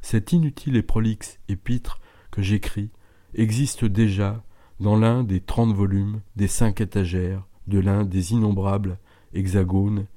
Cet 0.02 0.32
inutile 0.32 0.76
et 0.76 0.84
prolixe 0.84 1.40
épître 1.48 2.00
que 2.32 2.42
j'écris 2.42 2.92
existe 3.34 3.86
déjà 3.86 4.44
dans 4.80 4.96
l'un 4.96 5.24
des 5.24 5.42
trente 5.42 5.76
volumes 5.76 6.22
des 6.36 6.48
cinq 6.48 6.82
étagères 6.82 7.46
de 7.68 7.80
l'un 7.80 8.04
des 8.04 8.34
innombrables 8.34 8.98
hexagones 9.34 10.08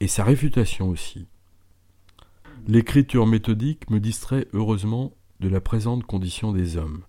et 0.00 0.08
sa 0.08 0.24
réfutation 0.24 0.88
aussi. 0.88 1.26
L'écriture 2.66 3.26
méthodique 3.26 3.88
me 3.90 4.00
distrait 4.00 4.46
heureusement 4.52 5.14
de 5.40 5.48
la 5.48 5.60
présente 5.60 6.04
condition 6.04 6.52
des 6.52 6.76
hommes. 6.76 7.02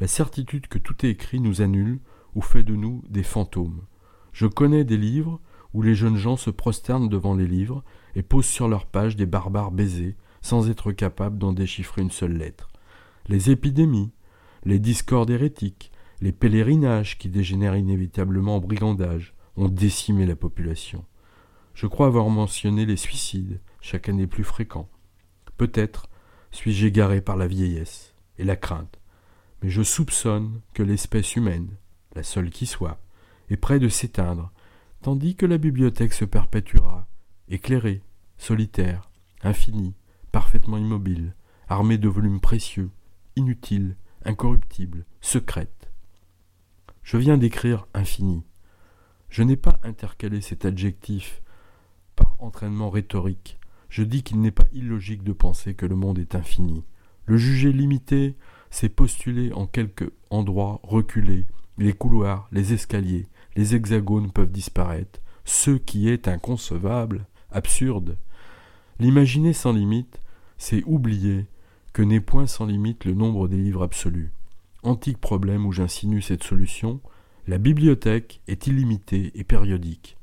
La 0.00 0.06
certitude 0.06 0.66
que 0.66 0.78
tout 0.78 1.04
est 1.04 1.10
écrit 1.10 1.40
nous 1.40 1.60
annule 1.60 2.00
ou 2.34 2.40
fait 2.40 2.62
de 2.62 2.74
nous 2.74 3.02
des 3.08 3.22
fantômes. 3.22 3.82
Je 4.34 4.48
connais 4.48 4.82
des 4.82 4.96
livres 4.96 5.40
où 5.74 5.80
les 5.80 5.94
jeunes 5.94 6.16
gens 6.16 6.36
se 6.36 6.50
prosternent 6.50 7.08
devant 7.08 7.34
les 7.34 7.46
livres 7.46 7.84
et 8.16 8.22
posent 8.22 8.46
sur 8.46 8.68
leurs 8.68 8.86
pages 8.86 9.14
des 9.14 9.26
barbares 9.26 9.70
baisers 9.70 10.16
sans 10.42 10.68
être 10.68 10.90
capables 10.90 11.38
d'en 11.38 11.52
déchiffrer 11.52 12.02
une 12.02 12.10
seule 12.10 12.36
lettre. 12.36 12.68
Les 13.28 13.50
épidémies, 13.50 14.10
les 14.64 14.80
discordes 14.80 15.30
hérétiques, 15.30 15.92
les 16.20 16.32
pèlerinages 16.32 17.16
qui 17.16 17.28
dégénèrent 17.28 17.76
inévitablement 17.76 18.56
en 18.56 18.60
brigandage 18.60 19.34
ont 19.56 19.68
décimé 19.68 20.26
la 20.26 20.34
population. 20.34 21.04
Je 21.72 21.86
crois 21.86 22.08
avoir 22.08 22.28
mentionné 22.28 22.86
les 22.86 22.96
suicides, 22.96 23.60
chaque 23.80 24.08
année 24.08 24.26
plus 24.26 24.44
fréquents. 24.44 24.88
Peut-être 25.56 26.08
suis-je 26.50 26.86
égaré 26.86 27.20
par 27.20 27.36
la 27.36 27.46
vieillesse 27.46 28.14
et 28.38 28.44
la 28.44 28.56
crainte, 28.56 28.98
mais 29.62 29.70
je 29.70 29.82
soupçonne 29.82 30.60
que 30.72 30.82
l'espèce 30.82 31.36
humaine, 31.36 31.76
la 32.16 32.24
seule 32.24 32.50
qui 32.50 32.66
soit, 32.66 32.98
est 33.50 33.56
près 33.56 33.78
de 33.78 33.88
s'éteindre, 33.88 34.52
tandis 35.02 35.36
que 35.36 35.46
la 35.46 35.58
bibliothèque 35.58 36.12
se 36.12 36.24
perpétuera, 36.24 37.06
éclairée, 37.48 38.02
solitaire, 38.38 39.10
infinie, 39.42 39.94
parfaitement 40.32 40.78
immobile, 40.78 41.34
armée 41.68 41.98
de 41.98 42.08
volumes 42.08 42.40
précieux, 42.40 42.90
inutiles, 43.36 43.96
incorruptibles, 44.24 45.04
secrète. 45.20 45.90
Je 47.02 47.16
viens 47.16 47.36
d'écrire 47.36 47.86
infini. 47.94 48.42
Je 49.28 49.42
n'ai 49.42 49.56
pas 49.56 49.78
intercalé 49.82 50.40
cet 50.40 50.64
adjectif 50.64 51.42
par 52.16 52.34
entraînement 52.38 52.90
rhétorique. 52.90 53.58
Je 53.88 54.02
dis 54.02 54.22
qu'il 54.22 54.40
n'est 54.40 54.50
pas 54.50 54.66
illogique 54.72 55.22
de 55.22 55.32
penser 55.32 55.74
que 55.74 55.86
le 55.86 55.96
monde 55.96 56.18
est 56.18 56.34
infini. 56.34 56.84
Le 57.26 57.36
juger 57.36 57.72
limité, 57.72 58.36
c'est 58.70 58.88
postuler 58.88 59.52
en 59.52 59.66
quelque 59.66 60.12
endroit 60.30 60.80
reculé. 60.82 61.44
Les 61.78 61.92
couloirs, 61.92 62.48
les 62.52 62.72
escaliers, 62.72 63.26
les 63.56 63.74
hexagones 63.74 64.30
peuvent 64.30 64.50
disparaître, 64.50 65.20
ce 65.44 65.72
qui 65.72 66.08
est 66.08 66.28
inconcevable, 66.28 67.26
absurde. 67.50 68.16
L'imaginer 68.98 69.52
sans 69.52 69.72
limite, 69.72 70.20
c'est 70.58 70.82
oublier 70.86 71.46
que 71.92 72.02
n'est 72.02 72.20
point 72.20 72.46
sans 72.46 72.66
limite 72.66 73.04
le 73.04 73.14
nombre 73.14 73.48
des 73.48 73.56
livres 73.56 73.82
absolus. 73.82 74.32
Antique 74.82 75.18
problème 75.18 75.66
où 75.66 75.72
j'insinue 75.72 76.22
cette 76.22 76.42
solution, 76.42 77.00
la 77.46 77.58
bibliothèque 77.58 78.40
est 78.48 78.66
illimitée 78.66 79.30
et 79.34 79.44
périodique. 79.44 80.16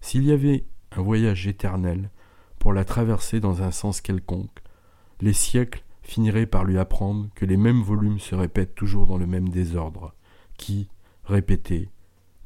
S'il 0.00 0.24
y 0.24 0.32
avait 0.32 0.64
un 0.92 1.02
voyage 1.02 1.46
éternel 1.46 2.10
pour 2.58 2.72
la 2.72 2.84
traverser 2.84 3.40
dans 3.40 3.62
un 3.62 3.70
sens 3.70 4.00
quelconque, 4.00 4.62
les 5.20 5.32
siècles 5.32 5.82
finiraient 6.02 6.46
par 6.46 6.64
lui 6.64 6.78
apprendre 6.78 7.28
que 7.34 7.44
les 7.44 7.56
mêmes 7.56 7.82
volumes 7.82 8.20
se 8.20 8.34
répètent 8.34 8.74
toujours 8.74 9.06
dans 9.06 9.18
le 9.18 9.26
même 9.26 9.48
désordre, 9.48 10.14
qui, 10.56 10.88
répété, 11.24 11.90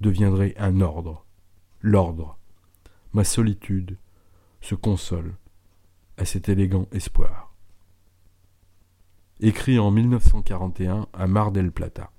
deviendrait 0.00 0.54
un 0.58 0.80
ordre. 0.80 1.24
L'ordre. 1.80 2.38
Ma 3.12 3.24
solitude 3.24 3.96
se 4.60 4.74
console 4.74 5.34
à 6.16 6.24
cet 6.24 6.48
élégant 6.48 6.86
espoir. 6.92 7.54
Écrit 9.40 9.78
en 9.78 9.90
1941 9.90 11.08
à 11.12 11.26
Mar 11.26 11.50
del 11.50 11.72
Plata. 11.72 12.10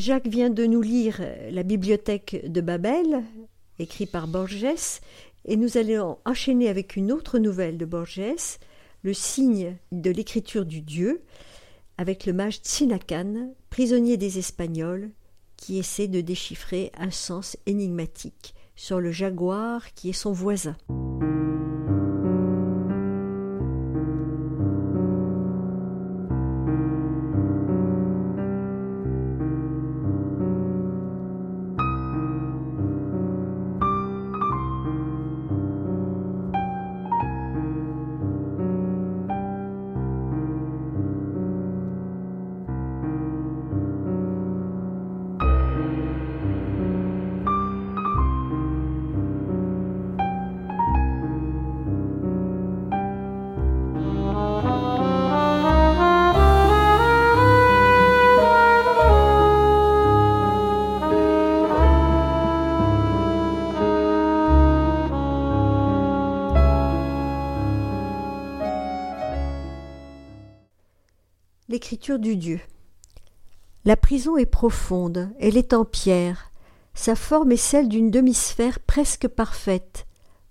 Jacques 0.00 0.28
vient 0.28 0.48
de 0.48 0.64
nous 0.64 0.80
lire 0.80 1.20
La 1.50 1.62
bibliothèque 1.62 2.42
de 2.50 2.62
Babel, 2.62 3.22
écrit 3.78 4.06
par 4.06 4.28
Borges, 4.28 4.64
et 5.44 5.56
nous 5.58 5.76
allons 5.76 6.16
enchaîner 6.24 6.70
avec 6.70 6.96
une 6.96 7.12
autre 7.12 7.38
nouvelle 7.38 7.76
de 7.76 7.84
Borges, 7.84 8.56
Le 9.02 9.12
signe 9.12 9.76
de 9.92 10.10
l'écriture 10.10 10.64
du 10.64 10.80
Dieu, 10.80 11.22
avec 11.98 12.24
le 12.24 12.32
mage 12.32 12.60
Tsinakan, 12.60 13.52
prisonnier 13.68 14.16
des 14.16 14.38
Espagnols, 14.38 15.10
qui 15.58 15.76
essaie 15.78 16.08
de 16.08 16.22
déchiffrer 16.22 16.90
un 16.96 17.10
sens 17.10 17.58
énigmatique 17.66 18.54
sur 18.76 19.00
le 19.00 19.12
jaguar 19.12 19.92
qui 19.92 20.08
est 20.08 20.14
son 20.14 20.32
voisin. 20.32 20.78
Prison 74.10 74.36
est 74.36 74.44
profonde, 74.44 75.30
elle 75.38 75.56
est 75.56 75.72
en 75.72 75.84
pierre. 75.84 76.50
Sa 76.94 77.14
forme 77.14 77.52
est 77.52 77.56
celle 77.56 77.88
d'une 77.88 78.10
demi-sphère 78.10 78.80
presque 78.80 79.28
parfaite. 79.28 80.04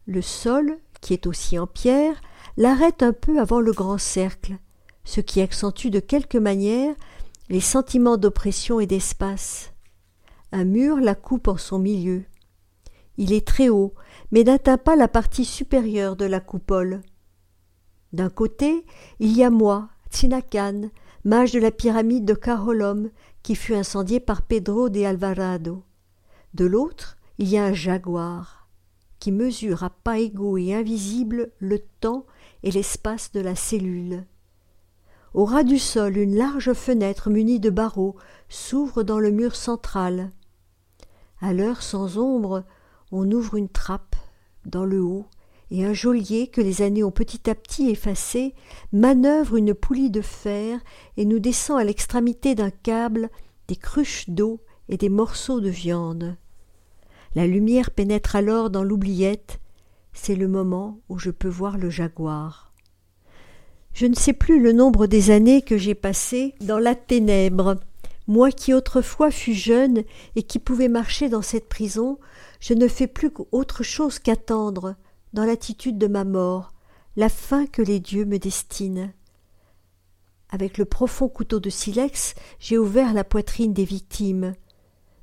Le 0.05 0.21
sol, 0.21 0.77
qui 1.01 1.11
est 1.11 1.27
aussi 1.27 1.59
en 1.59 1.67
pierre, 1.67 2.21
l'arrête 2.55 3.03
un 3.03 3.11
peu 3.11 3.37
avant 3.37 3.59
le 3.59 3.73
grand 3.73 3.97
cercle, 3.97 4.55
ce 5.03 5.19
qui 5.19 5.41
accentue 5.41 5.89
de 5.89 5.99
quelque 5.99 6.37
manière 6.37 6.95
les 7.49 7.59
sentiments 7.59 8.15
d'oppression 8.15 8.79
et 8.79 8.87
d'espace. 8.87 9.73
Un 10.53 10.63
mur 10.63 10.95
la 10.95 11.15
coupe 11.15 11.49
en 11.49 11.57
son 11.57 11.79
milieu. 11.79 12.23
Il 13.17 13.33
est 13.33 13.45
très 13.45 13.67
haut, 13.67 13.93
mais 14.31 14.45
n'atteint 14.45 14.77
pas 14.77 14.95
la 14.95 15.09
partie 15.09 15.43
supérieure 15.43 16.15
de 16.15 16.23
la 16.23 16.39
coupole. 16.39 17.01
D'un 18.13 18.29
côté, 18.29 18.85
il 19.19 19.35
y 19.35 19.43
a 19.43 19.49
moi, 19.49 19.89
Tsinakan, 20.09 20.91
mage 21.25 21.51
de 21.51 21.59
la 21.59 21.71
pyramide 21.71 22.25
de 22.25 22.33
Carolom, 22.33 23.09
qui 23.43 23.55
fut 23.55 23.75
incendiée 23.75 24.19
par 24.19 24.41
Pedro 24.41 24.89
de 24.89 25.03
Alvarado. 25.03 25.83
De 26.53 26.65
l'autre, 26.65 27.17
il 27.37 27.47
y 27.47 27.57
a 27.57 27.65
un 27.65 27.73
jaguar, 27.73 28.67
qui 29.19 29.31
mesure 29.31 29.83
à 29.83 29.89
pas 29.89 30.19
égaux 30.19 30.57
et 30.57 30.73
invisibles 30.73 31.51
le 31.59 31.79
temps 31.99 32.25
et 32.63 32.71
l'espace 32.71 33.31
de 33.31 33.39
la 33.39 33.55
cellule. 33.55 34.25
Au 35.33 35.45
ras 35.45 35.63
du 35.63 35.77
sol, 35.77 36.17
une 36.17 36.35
large 36.35 36.73
fenêtre 36.73 37.29
munie 37.29 37.59
de 37.59 37.69
barreaux 37.69 38.15
s'ouvre 38.49 39.03
dans 39.03 39.19
le 39.19 39.31
mur 39.31 39.55
central. 39.55 40.31
À 41.39 41.53
l'heure 41.53 41.83
sans 41.83 42.17
ombre, 42.17 42.63
on 43.11 43.29
ouvre 43.31 43.55
une 43.55 43.69
trappe 43.69 44.15
dans 44.65 44.85
le 44.85 45.01
haut, 45.01 45.25
et 45.71 45.85
un 45.85 45.93
geôlier 45.93 46.47
que 46.47 46.61
les 46.61 46.81
années 46.81 47.03
ont 47.03 47.11
petit 47.11 47.49
à 47.49 47.55
petit 47.55 47.89
effacé 47.89 48.55
manœuvre 48.91 49.55
une 49.55 49.73
poulie 49.73 50.09
de 50.09 50.21
fer 50.21 50.79
et 51.17 51.25
nous 51.25 51.39
descend 51.39 51.79
à 51.79 51.83
l'extrémité 51.83 52.55
d'un 52.55 52.71
câble 52.71 53.29
des 53.67 53.75
cruches 53.75 54.29
d'eau 54.29 54.61
et 54.89 54.97
des 54.97 55.09
morceaux 55.09 55.61
de 55.61 55.69
viande. 55.69 56.35
La 57.35 57.45
lumière 57.45 57.91
pénètre 57.91 58.35
alors 58.35 58.71
dans 58.71 58.83
l'oubliette, 58.83 59.59
c'est 60.13 60.35
le 60.35 60.47
moment 60.47 60.99
où 61.09 61.19
je 61.19 61.29
peux 61.29 61.47
voir 61.47 61.77
le 61.77 61.89
jaguar. 61.89 62.73
Je 63.93 64.07
ne 64.07 64.15
sais 64.15 64.33
plus 64.33 64.59
le 64.59 64.71
nombre 64.71 65.05
des 65.07 65.29
années 65.29 65.61
que 65.61 65.77
j'ai 65.77 65.95
passées 65.95 66.55
dans 66.61 66.79
la 66.79 66.95
ténèbre. 66.95 67.75
Moi 68.27 68.51
qui 68.51 68.73
autrefois 68.73 69.31
fus 69.31 69.53
jeune 69.53 70.03
et 70.35 70.43
qui 70.43 70.59
pouvais 70.59 70.87
marcher 70.87 71.29
dans 71.29 71.41
cette 71.41 71.69
prison, 71.69 72.17
je 72.59 72.73
ne 72.73 72.87
fais 72.87 73.07
plus 73.07 73.31
autre 73.51 73.83
chose 73.83 74.19
qu'attendre, 74.19 74.95
dans 75.33 75.45
l'attitude 75.45 75.97
de 75.97 76.07
ma 76.07 76.23
mort, 76.23 76.73
la 77.15 77.29
fin 77.29 77.65
que 77.65 77.81
les 77.81 77.99
dieux 77.99 78.25
me 78.25 78.39
destinent. 78.39 79.11
Avec 80.49 80.77
le 80.77 80.85
profond 80.85 81.29
couteau 81.29 81.59
de 81.59 81.69
silex, 81.69 82.33
j'ai 82.59 82.77
ouvert 82.77 83.13
la 83.13 83.23
poitrine 83.23 83.73
des 83.73 83.83
victimes. 83.85 84.53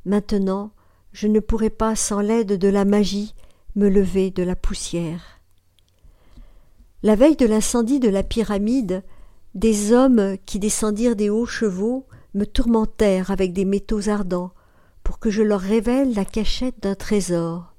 Maintenant, 0.05 0.73
je 1.13 1.27
ne 1.27 1.41
pourrai 1.41 1.71
pas, 1.71 1.97
sans 1.97 2.21
l'aide 2.21 2.59
de 2.59 2.69
la 2.69 2.85
magie, 2.85 3.35
me 3.75 3.89
lever 3.89 4.31
de 4.31 4.43
la 4.43 4.55
poussière. 4.55 5.41
La 7.03 7.15
veille 7.15 7.37
de 7.37 7.47
l'incendie 7.47 8.01
de 8.01 8.09
la 8.09 8.23
pyramide, 8.23 9.03
des 9.55 9.93
hommes 9.93 10.37
qui 10.45 10.59
descendirent 10.59 11.17
des 11.17 11.31
hauts 11.31 11.47
chevaux 11.47 12.07
me 12.35 12.45
tourmentèrent 12.45 13.31
avec 13.31 13.53
des 13.53 13.65
métaux 13.65 14.09
ardents 14.09 14.53
pour 15.03 15.19
que 15.19 15.31
je 15.31 15.43
leur 15.43 15.61
révèle 15.61 16.15
la 16.15 16.25
cachette 16.25 16.83
d'un 16.83 16.95
trésor. 16.95 17.76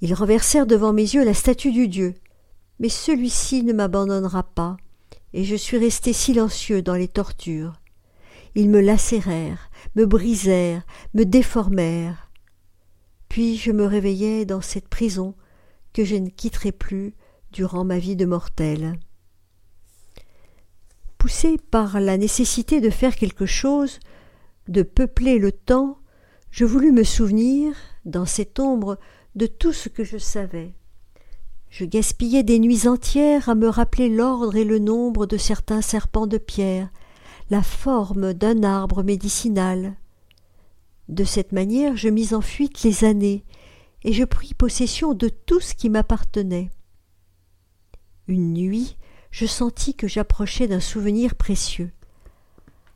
Ils 0.00 0.14
renversèrent 0.14 0.66
devant 0.66 0.92
mes 0.92 1.02
yeux 1.02 1.24
la 1.24 1.34
statue 1.34 1.72
du 1.72 1.88
Dieu, 1.88 2.14
mais 2.78 2.88
celui-ci 2.88 3.62
ne 3.62 3.72
m'abandonnera 3.72 4.42
pas, 4.42 4.76
et 5.32 5.44
je 5.44 5.56
suis 5.56 5.78
resté 5.78 6.12
silencieux 6.12 6.82
dans 6.82 6.94
les 6.94 7.08
tortures. 7.08 7.80
Ils 8.54 8.70
me 8.70 8.80
lacérèrent, 8.80 9.70
me 9.96 10.06
brisèrent, 10.06 10.84
me 11.14 11.24
déformèrent. 11.24 12.30
Puis 13.28 13.56
je 13.56 13.72
me 13.72 13.84
réveillai 13.84 14.44
dans 14.44 14.60
cette 14.60 14.88
prison 14.88 15.34
que 15.92 16.04
je 16.04 16.16
ne 16.16 16.28
quitterai 16.28 16.72
plus 16.72 17.14
durant 17.52 17.84
ma 17.84 17.98
vie 17.98 18.16
de 18.16 18.26
mortel. 18.26 18.98
Poussé 21.18 21.56
par 21.70 22.00
la 22.00 22.16
nécessité 22.16 22.80
de 22.80 22.90
faire 22.90 23.16
quelque 23.16 23.46
chose, 23.46 23.98
de 24.68 24.82
peupler 24.82 25.38
le 25.38 25.52
temps, 25.52 25.98
je 26.50 26.64
voulus 26.64 26.92
me 26.92 27.02
souvenir, 27.02 27.74
dans 28.04 28.26
cette 28.26 28.60
ombre, 28.60 28.98
de 29.34 29.46
tout 29.46 29.72
ce 29.72 29.88
que 29.88 30.04
je 30.04 30.18
savais. 30.18 30.74
Je 31.70 31.84
gaspillais 31.84 32.44
des 32.44 32.60
nuits 32.60 32.86
entières 32.86 33.48
à 33.48 33.54
me 33.54 33.68
rappeler 33.68 34.08
l'ordre 34.08 34.54
et 34.54 34.64
le 34.64 34.78
nombre 34.78 35.26
de 35.26 35.36
certains 35.36 35.82
serpents 35.82 36.28
de 36.28 36.38
pierre, 36.38 36.88
la 37.50 37.62
forme 37.62 38.32
d'un 38.32 38.62
arbre 38.62 39.02
médicinal. 39.02 39.96
De 41.08 41.24
cette 41.24 41.52
manière 41.52 41.96
je 41.96 42.08
mis 42.08 42.32
en 42.32 42.40
fuite 42.40 42.82
les 42.84 43.04
années, 43.04 43.44
et 44.04 44.12
je 44.12 44.24
pris 44.24 44.54
possession 44.54 45.14
de 45.14 45.28
tout 45.28 45.60
ce 45.60 45.74
qui 45.74 45.90
m'appartenait. 45.90 46.70
Une 48.28 48.52
nuit, 48.52 48.96
je 49.30 49.46
sentis 49.46 49.94
que 49.94 50.06
j'approchais 50.06 50.68
d'un 50.68 50.80
souvenir 50.80 51.34
précieux. 51.34 51.90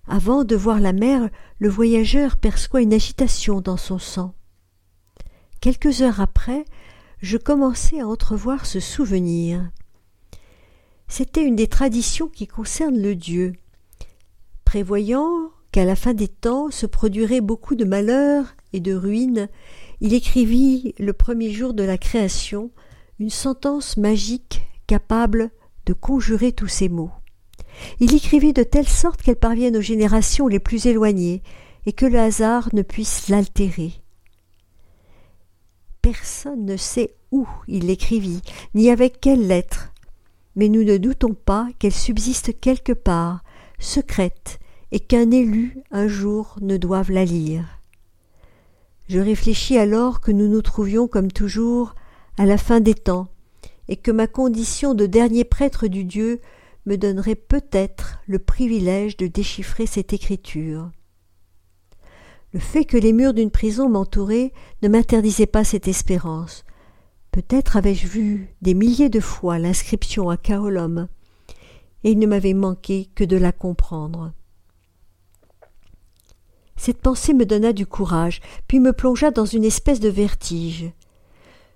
Avant 0.07 0.45
de 0.45 0.55
voir 0.55 0.79
la 0.81 0.93
mer, 0.93 1.29
le 1.59 1.69
voyageur 1.69 2.37
perçoit 2.37 2.81
une 2.81 2.95
agitation 2.95 3.61
dans 3.61 3.77
son 3.77 3.99
sang. 3.99 4.35
Quelques 5.61 6.03
heures 6.03 6.21
après, 6.21 6.65
je 7.21 7.37
commençais 7.37 8.01
à 8.01 8.07
entrevoir 8.07 8.65
ce 8.65 8.79
souvenir. 8.79 9.71
C'était 11.09 11.45
une 11.45 11.57
des 11.57 11.67
traditions 11.67 12.29
qui 12.29 12.47
concernent 12.47 13.01
le 13.01 13.17
Dieu. 13.17 13.55
Prévoyant 14.65 15.51
qu'à 15.73 15.85
la 15.85 15.97
fin 15.97 16.15
des 16.15 16.29
temps 16.29 16.71
se 16.71 16.87
produiraient 16.87 17.41
beaucoup 17.41 17.75
de 17.75 17.85
malheurs 17.85 18.55
et 18.73 18.81
de 18.81 18.95
ruines, 18.95 19.49
il 20.01 20.15
écrivit 20.15 20.95
le 20.99 21.13
premier 21.13 21.51
jour 21.51 21.75
de 21.75 21.83
la 21.83 21.99
création 21.99 22.71
une 23.19 23.31
sentence 23.31 23.97
magique 23.97 24.63
capable 24.87 25.51
de 25.87 25.93
conjurer 25.93 26.53
tous 26.53 26.69
ces 26.69 26.89
maux. 26.89 27.11
Il 27.99 28.15
écrivit 28.15 28.53
de 28.53 28.63
telle 28.63 28.89
sorte 28.89 29.23
qu'elle 29.23 29.37
parvienne 29.37 29.77
aux 29.77 29.83
générations 29.83 30.47
les 30.47 30.61
plus 30.61 30.87
éloignées 30.87 31.43
et 31.87 31.93
que 31.93 32.07
le 32.07 32.19
hasard 32.19 32.69
ne 32.73 32.83
puisse 32.83 33.29
l'altérer. 33.29 33.93
Personne 36.03 36.65
ne 36.65 36.77
sait 36.77 37.15
où 37.33 37.47
il 37.67 37.87
l'écrivit, 37.87 38.43
ni 38.75 38.91
avec 38.91 39.21
quelle 39.21 39.47
lettre, 39.47 39.93
mais 40.57 40.69
nous 40.69 40.85
ne 40.85 40.97
doutons 40.97 41.35
pas 41.35 41.69
qu'elle 41.79 41.93
subsiste 41.93 42.59
quelque 42.61 42.93
part, 42.93 43.43
secrète, 43.79 44.59
et 44.91 45.01
qu'un 45.01 45.31
élu 45.31 45.79
un 45.91 46.09
jour 46.09 46.57
ne 46.61 46.77
doive 46.77 47.11
la 47.11 47.25
lire. 47.25 47.79
Je 49.09 49.21
réfléchis 49.21 49.79
alors 49.79 50.21
que 50.21 50.33
nous 50.33 50.49
nous 50.49 50.63
trouvions 50.63 51.09
comme 51.09 51.33
toujours 51.33 51.95
à 52.37 52.45
la 52.45 52.59
fin 52.59 52.81
des 52.81 52.95
temps, 52.95 53.29
et 53.89 53.97
que 53.97 54.11
ma 54.11 54.27
condition 54.27 54.95
de 54.95 55.07
dernier 55.07 55.45
prêtre 55.45 55.87
du 55.87 56.05
Dieu 56.05 56.41
me 56.87 56.97
donnerait 56.97 57.35
peut-être 57.35 58.19
le 58.27 58.39
privilège 58.39 59.17
de 59.17 59.27
déchiffrer 59.27 59.87
cette 59.87 60.13
écriture. 60.13 60.91
Le 62.53 62.61
fait 62.61 62.85
que 62.85 62.97
les 62.97 63.13
murs 63.13 63.35
d'une 63.35 63.51
prison 63.51 63.89
m'entouraient 63.89 64.53
ne 64.83 64.89
m'interdisait 64.89 65.47
pas 65.47 65.65
cette 65.65 65.87
espérance. 65.87 66.65
Peut-être 67.31 67.77
avais-je 67.77 68.07
vu 68.07 68.55
des 68.63 68.75
milliers 68.75 69.11
de 69.11 69.21
fois 69.21 69.59
l'inscription 69.59 70.31
à 70.31 70.37
Kaolom, 70.37 71.09
et 72.05 72.13
il 72.13 72.19
ne 72.19 72.27
m'avait 72.27 72.55
manqué 72.55 73.11
que 73.15 73.25
de 73.25 73.37
la 73.37 73.53
comprendre. 73.53 74.33
Cette 76.77 77.03
pensée 77.03 77.35
me 77.35 77.45
donna 77.45 77.73
du 77.73 77.87
courage, 77.87 78.41
puis 78.67 78.81
me 78.81 78.93
plongea 78.93 79.31
dans 79.31 79.45
une 79.45 79.65
espèce 79.65 80.01
de 80.01 80.09
vertige. 80.09 80.91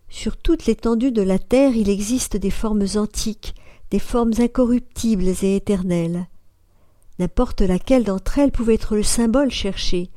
Sur 0.09 0.37
toute 0.37 0.67
l'étendue 0.67 1.13
de 1.13 1.23
la 1.23 1.39
terre 1.39 1.77
il 1.77 1.91
existe 1.91 2.37
des 2.37 2.51
formes 2.51 2.87
antiques, 2.95 3.55
des 3.91 3.99
formes 3.99 4.33
incorruptibles 4.39 5.29
et 5.43 5.57
éternelles. 5.57 6.29
N'importe 7.19 7.61
laquelle 7.61 8.05
d'entre 8.05 8.39
elles 8.39 8.53
pouvait 8.53 8.75
être 8.75 8.97
le 8.97 9.03
symbole 9.03 9.51
cherché, 9.51 10.11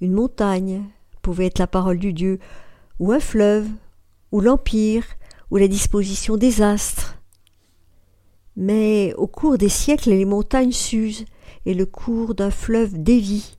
une 0.00 0.12
montagne 0.12 0.84
pouvait 1.22 1.46
être 1.46 1.58
la 1.58 1.66
parole 1.66 1.98
du 1.98 2.12
Dieu, 2.12 2.38
ou 2.98 3.12
un 3.12 3.20
fleuve, 3.20 3.68
ou 4.32 4.40
l'empire, 4.40 5.04
ou 5.50 5.56
la 5.56 5.68
disposition 5.68 6.36
des 6.36 6.62
astres. 6.62 7.18
Mais 8.56 9.14
au 9.14 9.26
cours 9.26 9.58
des 9.58 9.68
siècles 9.68 10.10
les 10.10 10.24
montagnes 10.24 10.72
s'usent, 10.72 11.24
et 11.66 11.74
le 11.74 11.86
cours 11.86 12.34
d'un 12.34 12.50
fleuve 12.50 13.02
dévie, 13.02 13.58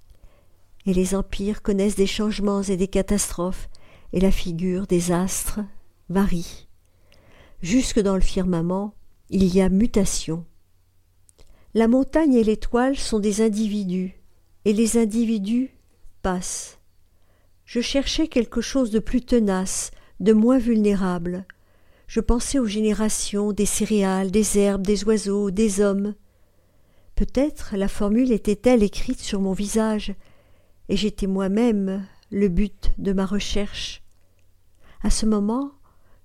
et 0.85 0.93
les 0.93 1.13
empires 1.13 1.61
connaissent 1.61 1.95
des 1.95 2.07
changements 2.07 2.63
et 2.63 2.77
des 2.77 2.87
catastrophes, 2.87 3.69
et 4.13 4.19
la 4.19 4.31
figure 4.31 4.87
des 4.87 5.11
astres 5.11 5.59
varie. 6.09 6.67
Jusque 7.61 7.99
dans 7.99 8.15
le 8.15 8.21
firmament, 8.21 8.93
il 9.29 9.45
y 9.55 9.61
a 9.61 9.69
mutation. 9.69 10.45
La 11.73 11.87
montagne 11.87 12.33
et 12.33 12.43
l'étoile 12.43 12.97
sont 12.97 13.19
des 13.19 13.41
individus, 13.41 14.19
et 14.65 14.73
les 14.73 14.97
individus 14.97 15.71
Je 17.65 17.81
cherchais 17.81 18.27
quelque 18.27 18.61
chose 18.61 18.91
de 18.91 18.99
plus 18.99 19.21
tenace, 19.21 19.91
de 20.19 20.33
moins 20.33 20.59
vulnérable. 20.59 21.45
Je 22.07 22.19
pensais 22.19 22.59
aux 22.59 22.65
générations, 22.65 23.53
des 23.53 23.65
céréales, 23.65 24.31
des 24.31 24.57
herbes, 24.59 24.85
des 24.85 25.03
oiseaux, 25.05 25.51
des 25.51 25.79
hommes. 25.81 26.15
Peut-être 27.15 27.75
la 27.75 27.87
formule 27.87 28.31
était-elle 28.31 28.83
écrite 28.83 29.19
sur 29.19 29.39
mon 29.39 29.53
visage, 29.53 30.13
et 30.89 30.97
j'étais 30.97 31.27
moi-même 31.27 32.05
le 32.31 32.49
but 32.49 32.91
de 32.97 33.13
ma 33.13 33.25
recherche. 33.25 34.03
À 35.01 35.09
ce 35.09 35.25
moment, 35.25 35.71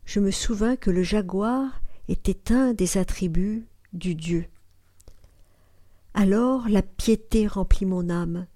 je 0.05 0.21
me 0.21 0.31
souvins 0.31 0.77
que 0.77 0.91
le 0.91 1.03
jaguar 1.03 1.81
était 2.09 2.53
un 2.53 2.75
des 2.75 2.99
attributs 2.99 3.67
du 3.93 4.15
Dieu. 4.15 4.47
Alors 6.15 6.69
la 6.69 6.83
piété 6.83 7.47
remplit 7.47 7.87
mon 7.87 8.09
âme. 8.11 8.47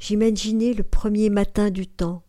J'imaginai 0.00 0.72
le 0.72 0.82
premier 0.82 1.28
matin 1.28 1.68
du 1.68 1.86
temps. 1.86 2.22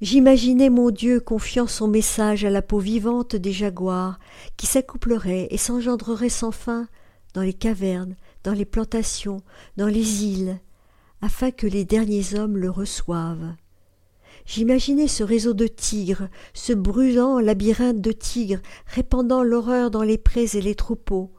J'imaginais 0.00 0.70
mon 0.70 0.90
Dieu 0.90 1.20
confiant 1.20 1.66
son 1.66 1.88
message 1.88 2.46
à 2.46 2.50
la 2.50 2.62
peau 2.62 2.78
vivante 2.78 3.36
des 3.36 3.52
jaguars, 3.52 4.18
qui 4.56 4.66
s'accouplerait 4.66 5.48
et 5.50 5.58
s'engendrerait 5.58 6.30
sans 6.30 6.52
fin 6.52 6.88
dans 7.34 7.42
les 7.42 7.52
cavernes, 7.52 8.16
dans 8.44 8.54
les 8.54 8.64
plantations, 8.64 9.42
dans 9.76 9.88
les 9.88 10.24
îles, 10.24 10.58
afin 11.20 11.50
que 11.50 11.66
les 11.66 11.84
derniers 11.84 12.34
hommes 12.34 12.56
le 12.56 12.70
reçoivent. 12.70 13.54
J'imaginais 14.46 15.06
ce 15.06 15.22
réseau 15.22 15.52
de 15.52 15.66
tigres, 15.66 16.28
ce 16.54 16.72
brûlant 16.72 17.40
labyrinthe 17.40 18.00
de 18.00 18.12
tigres, 18.12 18.62
répandant 18.86 19.42
l'horreur 19.42 19.90
dans 19.90 20.02
les 20.02 20.18
prés 20.18 20.48
et 20.54 20.62
les 20.62 20.74
troupeaux, 20.74 21.30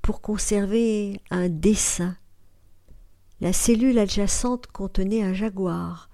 pour 0.00 0.22
conserver 0.22 1.20
un 1.30 1.50
dessein. 1.50 2.16
La 3.40 3.52
cellule 3.52 4.00
adjacente 4.00 4.66
contenait 4.66 5.22
un 5.22 5.32
jaguar. 5.32 6.10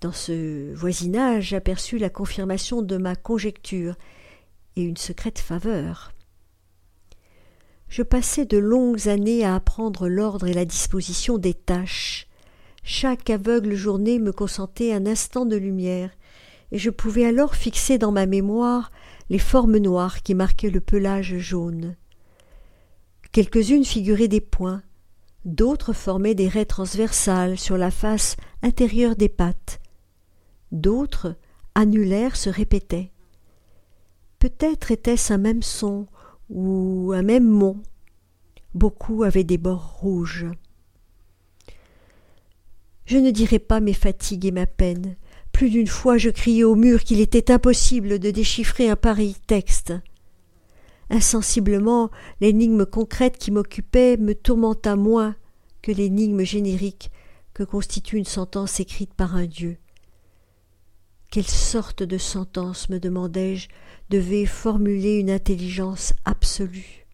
Dans 0.00 0.10
ce 0.10 0.74
voisinage, 0.74 1.50
j'aperçus 1.50 1.98
la 1.98 2.10
confirmation 2.10 2.82
de 2.82 2.96
ma 2.96 3.14
conjecture 3.14 3.94
et 4.74 4.82
une 4.82 4.96
secrète 4.96 5.38
faveur. 5.38 6.12
Je 7.88 8.02
passai 8.02 8.46
de 8.46 8.58
longues 8.58 9.08
années 9.08 9.44
à 9.44 9.54
apprendre 9.54 10.08
l'ordre 10.08 10.48
et 10.48 10.52
la 10.52 10.64
disposition 10.64 11.38
des 11.38 11.54
tâches. 11.54 12.26
Chaque 12.82 13.30
aveugle 13.30 13.76
journée 13.76 14.18
me 14.18 14.32
consentait 14.32 14.92
un 14.92 15.06
instant 15.06 15.46
de 15.46 15.56
lumière, 15.56 16.10
et 16.72 16.78
je 16.78 16.90
pouvais 16.90 17.24
alors 17.24 17.54
fixer 17.54 17.96
dans 17.96 18.10
ma 18.10 18.26
mémoire 18.26 18.90
les 19.30 19.38
formes 19.38 19.78
noires 19.78 20.22
qui 20.24 20.34
marquaient 20.34 20.70
le 20.70 20.80
pelage 20.80 21.38
jaune. 21.38 21.94
Quelques-unes 23.30 23.84
figuraient 23.84 24.28
des 24.28 24.40
points, 24.40 24.82
d'autres 25.44 25.92
formaient 25.92 26.34
des 26.34 26.48
raies 26.48 26.64
transversales 26.64 27.58
sur 27.58 27.76
la 27.76 27.90
face 27.90 28.36
intérieure 28.62 29.16
des 29.16 29.28
pattes, 29.28 29.80
d'autres, 30.72 31.36
annulaires, 31.74 32.36
se 32.36 32.50
répétaient. 32.50 33.10
Peut-être 34.38 34.90
était-ce 34.90 35.32
un 35.32 35.38
même 35.38 35.62
son 35.62 36.06
ou 36.50 37.12
un 37.14 37.22
même 37.22 37.48
mont. 37.48 37.80
Beaucoup 38.74 39.22
avaient 39.22 39.44
des 39.44 39.58
bords 39.58 39.98
rouges. 40.00 40.46
Je 43.06 43.18
ne 43.18 43.30
dirai 43.30 43.58
pas 43.58 43.80
mes 43.80 43.92
fatigues 43.92 44.46
et 44.46 44.50
ma 44.50 44.66
peine. 44.66 45.16
Plus 45.52 45.70
d'une 45.70 45.86
fois 45.86 46.18
je 46.18 46.30
criai 46.30 46.64
au 46.64 46.74
mur 46.74 47.04
qu'il 47.04 47.20
était 47.20 47.52
impossible 47.52 48.18
de 48.18 48.30
déchiffrer 48.30 48.88
un 48.88 48.96
pareil 48.96 49.36
texte. 49.46 49.92
Insensiblement, 51.14 52.10
l'énigme 52.40 52.84
concrète 52.84 53.38
qui 53.38 53.52
m'occupait 53.52 54.16
me 54.16 54.34
tourmenta 54.34 54.96
moins 54.96 55.36
que 55.80 55.92
l'énigme 55.92 56.42
générique 56.42 57.12
que 57.52 57.62
constitue 57.62 58.16
une 58.16 58.24
sentence 58.24 58.80
écrite 58.80 59.14
par 59.14 59.36
un 59.36 59.46
Dieu. 59.46 59.76
Quelle 61.30 61.46
sorte 61.46 62.02
de 62.02 62.18
sentence, 62.18 62.88
me 62.88 62.98
demandai-je, 62.98 63.68
devait 64.10 64.44
formuler 64.44 65.20
une 65.20 65.30
intelligence 65.30 66.14
absolue? 66.24 67.06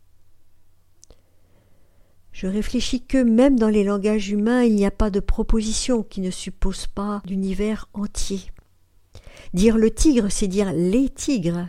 Je 2.32 2.46
réfléchis 2.46 3.04
que 3.04 3.22
même 3.22 3.58
dans 3.58 3.68
les 3.68 3.84
langages 3.84 4.30
humains 4.30 4.62
il 4.62 4.76
n'y 4.76 4.86
a 4.86 4.90
pas 4.90 5.10
de 5.10 5.20
proposition 5.20 6.04
qui 6.04 6.22
ne 6.22 6.30
suppose 6.30 6.86
pas 6.86 7.20
d'univers 7.26 7.90
entier. 7.92 8.40
Dire 9.52 9.76
le 9.76 9.90
tigre, 9.90 10.30
c'est 10.30 10.48
dire 10.48 10.72
les 10.72 11.10
tigres 11.10 11.68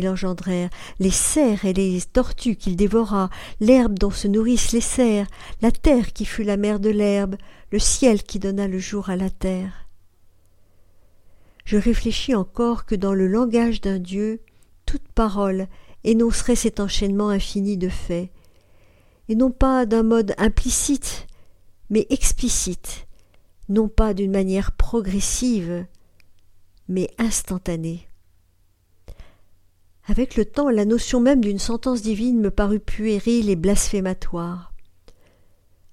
engendrèrent, 0.00 0.70
les 0.98 1.10
cerfs 1.10 1.64
et 1.64 1.72
les 1.72 2.00
tortues 2.00 2.56
qu'il 2.56 2.76
dévora, 2.76 3.30
l'herbe 3.60 3.98
dont 3.98 4.10
se 4.10 4.28
nourrissent 4.28 4.72
les 4.72 4.80
cerfs, 4.80 5.28
la 5.60 5.70
terre 5.70 6.12
qui 6.12 6.24
fut 6.24 6.44
la 6.44 6.56
mère 6.56 6.80
de 6.80 6.90
l'herbe, 6.90 7.36
le 7.70 7.78
ciel 7.78 8.22
qui 8.22 8.38
donna 8.38 8.68
le 8.68 8.78
jour 8.78 9.10
à 9.10 9.16
la 9.16 9.30
terre. 9.30 9.88
Je 11.64 11.76
réfléchis 11.76 12.34
encore 12.34 12.86
que 12.86 12.94
dans 12.94 13.14
le 13.14 13.26
langage 13.26 13.80
d'un 13.80 13.98
Dieu, 13.98 14.40
toute 14.86 15.06
parole 15.14 15.68
énoncerait 16.04 16.56
cet 16.56 16.80
enchaînement 16.80 17.28
infini 17.28 17.76
de 17.76 17.88
faits, 17.88 18.30
et 19.28 19.34
non 19.34 19.50
pas 19.50 19.86
d'un 19.86 20.02
mode 20.02 20.34
implicite, 20.38 21.26
mais 21.90 22.06
explicite, 22.10 23.06
non 23.68 23.88
pas 23.88 24.12
d'une 24.14 24.32
manière 24.32 24.72
progressive, 24.72 25.86
mais 26.88 27.08
instantanée. 27.18 28.08
Avec 30.12 30.36
le 30.36 30.44
temps, 30.44 30.68
la 30.68 30.84
notion 30.84 31.20
même 31.20 31.40
d'une 31.40 31.58
sentence 31.58 32.02
divine 32.02 32.38
me 32.38 32.50
parut 32.50 32.80
puérile 32.80 33.48
et 33.48 33.56
blasphématoire. 33.56 34.74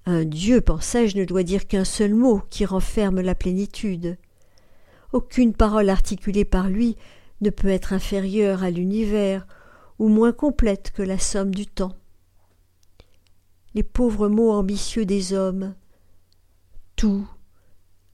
Un 0.04 0.26
Dieu, 0.26 0.60
pensais-je, 0.60 1.16
ne 1.16 1.24
doit 1.24 1.42
dire 1.42 1.66
qu'un 1.66 1.86
seul 1.86 2.12
mot 2.12 2.42
qui 2.50 2.66
renferme 2.66 3.22
la 3.22 3.34
plénitude. 3.34 4.18
Aucune 5.14 5.54
parole 5.54 5.88
articulée 5.88 6.44
par 6.44 6.68
lui 6.68 6.98
ne 7.40 7.48
peut 7.48 7.70
être 7.70 7.94
inférieure 7.94 8.62
à 8.62 8.68
l'univers 8.68 9.46
ou 9.98 10.08
moins 10.08 10.32
complète 10.32 10.90
que 10.90 11.02
la 11.02 11.18
somme 11.18 11.54
du 11.54 11.66
temps. 11.66 11.96
Les 13.72 13.82
pauvres 13.82 14.28
mots 14.28 14.52
ambitieux 14.52 15.06
des 15.06 15.32
hommes 15.32 15.74
tout, 16.94 17.26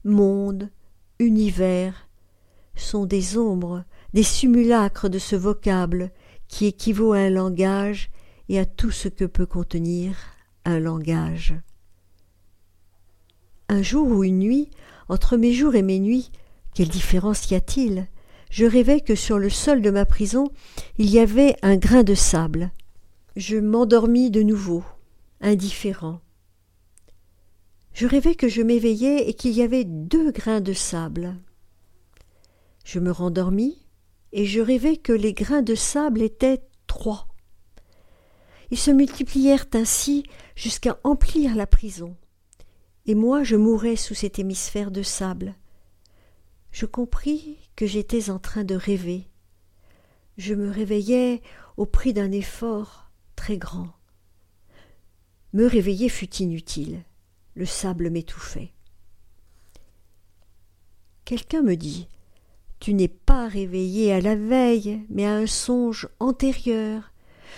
monde, 0.05 0.69
univers 1.19 2.07
sont 2.77 3.05
des 3.05 3.37
ombres 3.37 3.83
des 4.13 4.23
simulacres 4.23 5.09
de 5.09 5.19
ce 5.19 5.35
vocable 5.35 6.11
qui 6.47 6.65
équivaut 6.65 7.13
à 7.13 7.17
un 7.17 7.29
langage 7.29 8.09
et 8.49 8.59
à 8.59 8.65
tout 8.65 8.91
ce 8.91 9.07
que 9.07 9.25
peut 9.25 9.45
contenir 9.45 10.15
un 10.65 10.79
langage. 10.79 11.55
Un 13.69 13.81
jour 13.81 14.07
ou 14.07 14.23
une 14.23 14.39
nuit, 14.39 14.69
entre 15.09 15.37
mes 15.37 15.53
jours 15.53 15.75
et 15.75 15.81
mes 15.81 15.99
nuits, 15.99 16.31
quelle 16.73 16.89
différence 16.89 17.49
y 17.49 17.55
a-t-il? 17.55 18.07
Je 18.49 18.65
rêvais 18.65 19.01
que 19.01 19.15
sur 19.15 19.39
le 19.39 19.49
sol 19.49 19.81
de 19.81 19.89
ma 19.89 20.05
prison 20.05 20.45
il 20.97 21.09
y 21.09 21.19
avait 21.19 21.55
un 21.61 21.75
grain 21.75 22.03
de 22.03 22.15
sable. 22.15 22.71
Je 23.35 23.57
m'endormis 23.57 24.31
de 24.31 24.41
nouveau, 24.41 24.83
indifférent. 25.41 26.21
Je 27.93 28.07
rêvais 28.07 28.35
que 28.35 28.47
je 28.47 28.61
m'éveillais 28.61 29.27
et 29.27 29.33
qu'il 29.33 29.51
y 29.51 29.61
avait 29.61 29.83
deux 29.83 30.31
grains 30.31 30.61
de 30.61 30.73
sable. 30.73 31.35
Je 32.85 32.99
me 32.99 33.11
rendormis, 33.11 33.86
et 34.37 34.45
je 34.45 34.61
rêvais 34.61 34.97
que 34.97 35.11
les 35.11 35.33
grains 35.33 35.63
de 35.63 35.73
sable 35.73 36.21
étaient 36.21 36.61
trois. 36.85 37.27
Ils 38.69 38.77
se 38.77 38.91
multiplièrent 38.91 39.65
ainsi 39.73 40.27
jusqu'à 40.55 40.99
emplir 41.03 41.55
la 41.55 41.65
prison, 41.65 42.15
et 43.07 43.15
moi 43.15 43.41
je 43.41 43.55
mourais 43.55 43.95
sous 43.95 44.13
cet 44.13 44.37
hémisphère 44.37 44.91
de 44.91 45.01
sable. 45.01 45.55
Je 46.69 46.85
compris 46.85 47.57
que 47.75 47.87
j'étais 47.87 48.29
en 48.29 48.37
train 48.37 48.63
de 48.63 48.75
rêver. 48.75 49.27
Je 50.37 50.53
me 50.53 50.69
réveillais 50.69 51.41
au 51.75 51.87
prix 51.87 52.13
d'un 52.13 52.31
effort 52.31 53.09
très 53.35 53.57
grand. 53.57 53.89
Me 55.51 55.65
réveiller 55.65 56.09
fut 56.09 56.35
inutile. 56.35 57.03
Le 57.55 57.65
sable 57.65 58.11
m'étouffait. 58.11 58.71
Quelqu'un 61.25 61.63
me 61.63 61.75
dit 61.75 62.07
tu 62.79 62.93
n'es 62.93 63.07
pas 63.07 63.47
réveillé 63.47 64.13
à 64.13 64.21
la 64.21 64.35
veille, 64.35 65.01
mais 65.09 65.25
à 65.25 65.35
un 65.35 65.47
songe 65.47 66.07
antérieur. 66.19 67.11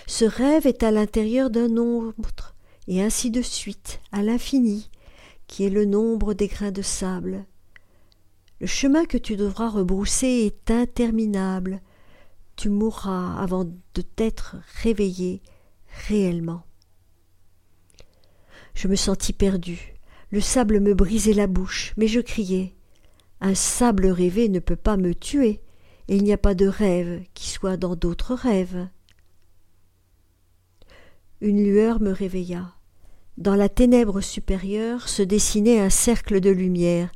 Ce 0.07 0.25
rêve 0.25 0.65
est 0.65 0.83
à 0.83 0.91
l'intérieur 0.91 1.49
d'un 1.49 1.77
autre, 1.77 2.55
et 2.87 3.01
ainsi 3.01 3.31
de 3.31 3.41
suite, 3.41 4.01
à 4.11 4.21
l'infini, 4.23 4.89
qui 5.47 5.65
est 5.65 5.69
le 5.69 5.85
nombre 5.85 6.33
des 6.33 6.47
grains 6.47 6.71
de 6.71 6.81
sable. 6.81 7.45
Le 8.61 8.67
chemin 8.67 9.05
que 9.05 9.17
tu 9.17 9.37
devras 9.37 9.69
rebrousser 9.69 10.27
est 10.27 10.71
interminable. 10.71 11.81
Tu 12.55 12.69
mourras 12.69 13.35
avant 13.37 13.65
de 13.65 14.01
t'être 14.01 14.57
réveillé 14.81 15.41
réellement. 16.07 16.63
Je 18.73 18.87
me 18.87 18.95
sentis 18.95 19.33
perdu. 19.33 19.95
Le 20.31 20.41
sable 20.41 20.79
me 20.79 20.93
brisait 20.93 21.33
la 21.33 21.47
bouche, 21.47 21.93
mais 21.97 22.07
je 22.07 22.19
criai. 22.19 22.75
Un 23.41 23.55
sable 23.55 24.07
rêvé 24.07 24.49
ne 24.49 24.59
peut 24.59 24.75
pas 24.75 24.97
me 24.97 25.13
tuer, 25.15 25.61
et 26.07 26.15
il 26.15 26.23
n'y 26.23 26.33
a 26.33 26.37
pas 26.37 26.55
de 26.55 26.67
rêve 26.67 27.21
qui 27.33 27.49
soit 27.49 27.77
dans 27.77 27.95
d'autres 27.95 28.33
rêves. 28.33 28.87
Une 31.41 31.63
lueur 31.63 32.01
me 32.01 32.11
réveilla. 32.11 32.73
Dans 33.37 33.55
la 33.55 33.69
ténèbre 33.69 34.19
supérieure 34.19 35.07
se 35.07 35.21
dessinait 35.21 35.79
un 35.79 35.89
cercle 35.89 36.41
de 36.41 36.49
lumière. 36.49 37.09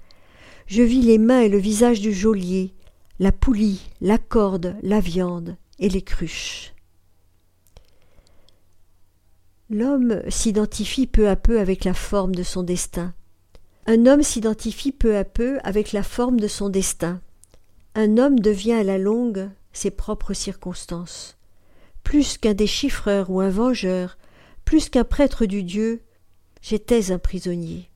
Je 0.67 0.81
vis 0.81 1.01
les 1.01 1.17
mains 1.17 1.41
et 1.41 1.49
le 1.49 1.57
visage 1.57 1.99
du 1.99 2.13
geôlier, 2.13 2.73
la 3.19 3.33
poulie, 3.33 3.89
la 3.99 4.17
corde, 4.17 4.77
la 4.81 5.01
viande 5.01 5.57
et 5.79 5.89
les 5.89 6.01
cruches. 6.01 6.73
L'homme 9.69 10.21
s'identifie 10.29 11.07
peu 11.07 11.27
à 11.27 11.35
peu 11.35 11.59
avec 11.59 11.83
la 11.83 11.93
forme 11.93 12.35
de 12.35 12.43
son 12.43 12.63
destin. 12.63 13.13
Un 13.85 14.05
homme 14.05 14.23
s'identifie 14.23 14.93
peu 14.93 15.17
à 15.17 15.25
peu 15.25 15.59
avec 15.63 15.91
la 15.91 16.03
forme 16.03 16.39
de 16.39 16.47
son 16.47 16.69
destin. 16.69 17.21
Un 17.95 18.17
homme 18.17 18.39
devient 18.39 18.73
à 18.73 18.83
la 18.83 18.97
longue 18.97 19.49
ses 19.73 19.91
propres 19.91 20.33
circonstances. 20.33 21.37
Plus 22.03 22.37
qu'un 22.37 22.53
déchiffreur 22.53 23.29
ou 23.29 23.41
un 23.41 23.49
vengeur, 23.49 24.17
plus 24.63 24.89
qu'un 24.89 25.03
prêtre 25.03 25.45
du 25.45 25.63
Dieu, 25.63 26.01
j'étais 26.61 27.11
un 27.11 27.19
prisonnier. 27.19 27.89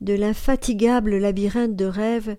De 0.00 0.14
l'infatigable 0.14 1.18
labyrinthe 1.18 1.76
de 1.76 1.84
rêves, 1.84 2.36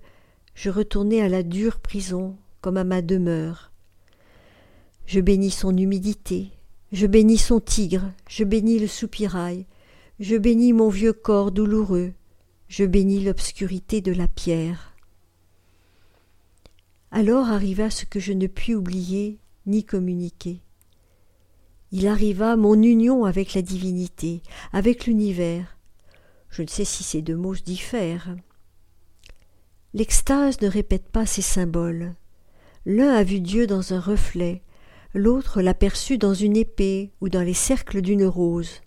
je 0.56 0.72
retournai 0.72 1.22
à 1.22 1.30
la 1.30 1.44
dure 1.44 1.80
prison 1.80 2.36
comme 2.62 2.78
à 2.78 2.84
ma 2.84 3.04
demeure. 3.04 3.72
Je 5.06 5.20
bénis 5.20 5.52
son 5.52 5.76
humidité, 5.78 6.50
je 6.92 7.06
bénis 7.06 7.38
son 7.38 7.60
tigre, 7.60 8.12
je 8.28 8.44
bénis 8.44 8.80
le 8.80 8.88
soupirail, 8.88 9.66
je 10.22 10.36
bénis 10.36 10.72
mon 10.72 10.90
vieux 10.90 11.14
corps 11.14 11.52
douloureux, 11.52 12.14
je 12.68 12.86
bénis 12.86 13.24
l'obscurité 13.24 14.02
de 14.02 14.12
la 14.12 14.28
pierre. 14.28 14.94
Alors 17.10 17.50
arriva 17.50 17.90
ce 17.90 18.06
que 18.06 18.20
je 18.20 18.32
ne 18.32 18.46
puis 18.46 18.76
oublier 18.76 19.40
ni 19.66 19.84
communiquer. 19.84 20.62
Il 21.92 22.08
arriva 22.08 22.56
mon 22.56 22.80
union 22.80 23.26
avec 23.26 23.56
la 23.56 23.64
divinité, 23.64 24.44
avec 24.72 25.08
l'univers. 25.08 25.76
Je 26.52 26.62
ne 26.62 26.68
sais 26.68 26.86
si 26.86 27.02
ces 27.04 27.24
deux 27.24 27.36
mots 27.36 27.56
diffèrent. 27.56 28.36
L'extase 29.96 30.62
ne 30.62 30.68
répète 30.68 31.10
pas 31.10 31.26
ses 31.26 31.42
symboles. 31.42 32.14
L'un 32.86 33.12
a 33.12 33.24
vu 33.24 33.40
Dieu 33.40 33.66
dans 33.66 33.92
un 33.92 34.00
reflet, 34.00 34.62
l'autre 35.16 35.64
l'aperçut 35.64 36.20
dans 36.20 36.36
une 36.36 36.58
épée 36.58 37.10
ou 37.22 37.30
dans 37.30 37.42
les 37.42 37.56
cercles 37.56 38.02
d'une 38.04 38.26
rose. 38.26 38.82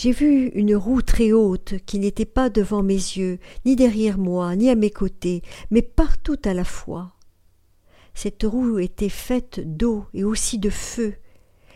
J'ai 0.00 0.12
vu 0.12 0.50
une 0.50 0.76
roue 0.76 1.02
très 1.02 1.32
haute 1.32 1.74
qui 1.84 1.98
n'était 1.98 2.24
pas 2.24 2.50
devant 2.50 2.84
mes 2.84 2.94
yeux, 2.94 3.40
ni 3.64 3.74
derrière 3.74 4.16
moi, 4.16 4.54
ni 4.54 4.70
à 4.70 4.76
mes 4.76 4.92
côtés, 4.92 5.42
mais 5.72 5.82
partout 5.82 6.38
à 6.44 6.54
la 6.54 6.62
fois. 6.62 7.16
Cette 8.14 8.44
roue 8.44 8.78
était 8.78 9.08
faite 9.08 9.58
d'eau 9.76 10.06
et 10.14 10.22
aussi 10.22 10.60
de 10.60 10.70
feu, 10.70 11.16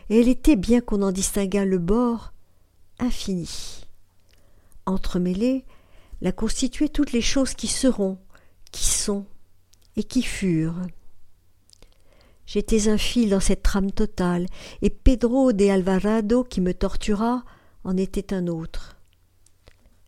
et 0.08 0.20
elle 0.20 0.28
était, 0.28 0.54
bien 0.54 0.80
qu'on 0.80 1.02
en 1.02 1.10
distinguât 1.10 1.64
le 1.64 1.78
bord, 1.78 2.32
infinie. 3.00 3.88
Entremêlée, 4.86 5.64
la 6.20 6.30
constituaient 6.30 6.90
toutes 6.90 7.10
les 7.10 7.22
choses 7.22 7.54
qui 7.54 7.66
seront, 7.66 8.18
qui 8.70 8.84
sont 8.84 9.26
et 9.96 10.04
qui 10.04 10.22
furent. 10.22 10.86
J'étais 12.46 12.86
un 12.86 12.98
fil 12.98 13.30
dans 13.30 13.40
cette 13.40 13.64
trame 13.64 13.90
totale, 13.90 14.46
et 14.80 14.90
Pedro 14.90 15.52
de 15.52 15.66
Alvarado, 15.66 16.44
qui 16.44 16.60
me 16.60 16.72
tortura, 16.72 17.42
en 17.84 17.96
était 17.96 18.34
un 18.34 18.46
autre. 18.46 18.96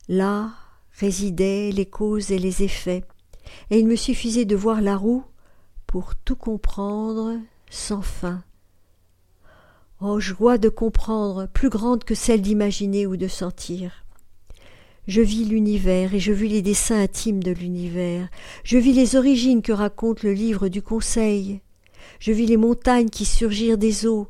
Là 0.09 0.51
résidaient 0.93 1.71
les 1.73 1.87
causes 1.87 2.31
et 2.31 2.39
les 2.39 2.63
effets, 2.63 3.05
et 3.71 3.79
il 3.79 3.87
me 3.87 3.97
suffisait 3.97 4.45
de 4.45 4.57
voir 4.57 4.81
la 4.81 4.97
roue 4.97 5.25
pour 5.87 6.15
tout 6.15 6.37
comprendre 6.37 7.39
sans 7.71 8.03
fin. 8.03 8.43
Oh 10.01 10.21
joie 10.21 10.59
de 10.59 10.69
comprendre, 10.69 11.47
plus 11.47 11.71
grande 11.71 12.05
que 12.05 12.15
celle 12.15 12.43
d'imaginer 12.43 13.07
ou 13.07 13.17
de 13.17 13.29
sentir. 13.29 14.05
Je 15.07 15.21
vis 15.21 15.45
l'univers 15.45 16.15
et 16.15 16.21
je 16.21 16.33
vis 16.33 16.49
les 16.49 16.63
dessins 16.63 17.01
intimes 17.01 17.43
de 17.43 17.53
l'univers. 17.53 18.29
Je 18.65 18.79
vis 18.79 18.93
les 18.93 19.17
origines 19.17 19.63
que 19.63 19.73
raconte 19.73 20.23
le 20.23 20.33
livre 20.33 20.69
du 20.69 20.83
Conseil. 20.83 21.61
Je 22.21 22.33
vis 22.33 22.47
les 22.47 22.57
montagnes 22.57 23.11
qui 23.11 23.25
surgirent 23.25 23.79
des 23.79 24.07
eaux. 24.07 24.29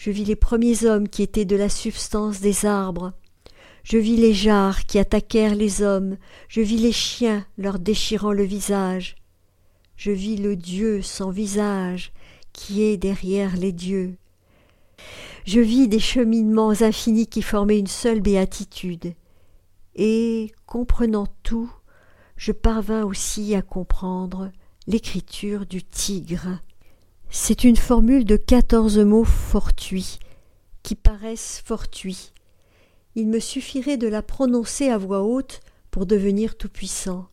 Je 0.00 0.10
vis 0.10 0.24
les 0.24 0.34
premiers 0.34 0.86
hommes 0.86 1.10
qui 1.10 1.22
étaient 1.22 1.44
de 1.44 1.56
la 1.56 1.68
substance 1.68 2.40
des 2.40 2.64
arbres. 2.64 3.12
Je 3.82 3.98
vis 3.98 4.16
les 4.16 4.32
jarres 4.32 4.86
qui 4.86 4.98
attaquèrent 4.98 5.54
les 5.54 5.82
hommes. 5.82 6.16
Je 6.48 6.62
vis 6.62 6.78
les 6.78 6.90
chiens 6.90 7.44
leur 7.58 7.78
déchirant 7.78 8.32
le 8.32 8.44
visage. 8.44 9.16
Je 9.96 10.10
vis 10.10 10.38
le 10.38 10.56
Dieu 10.56 11.02
sans 11.02 11.28
visage 11.28 12.14
qui 12.54 12.82
est 12.82 12.96
derrière 12.96 13.58
les 13.58 13.72
dieux. 13.72 14.16
Je 15.44 15.60
vis 15.60 15.86
des 15.86 15.98
cheminements 15.98 16.80
infinis 16.80 17.26
qui 17.26 17.42
formaient 17.42 17.78
une 17.78 17.86
seule 17.86 18.22
béatitude 18.22 19.12
et, 19.96 20.50
comprenant 20.64 21.26
tout, 21.42 21.70
je 22.36 22.52
parvins 22.52 23.04
aussi 23.04 23.54
à 23.54 23.60
comprendre 23.60 24.50
l'écriture 24.86 25.66
du 25.66 25.82
tigre. 25.82 26.58
C'est 27.32 27.62
une 27.62 27.76
formule 27.76 28.24
de 28.24 28.34
quatorze 28.34 28.98
mots 28.98 29.24
fortuits, 29.24 30.18
qui 30.82 30.96
paraissent 30.96 31.62
fortuits. 31.64 32.32
Il 33.14 33.28
me 33.28 33.38
suffirait 33.38 33.96
de 33.96 34.08
la 34.08 34.20
prononcer 34.20 34.88
à 34.88 34.98
voix 34.98 35.22
haute 35.22 35.60
pour 35.92 36.06
devenir 36.06 36.56
tout-puissant. 36.56 37.28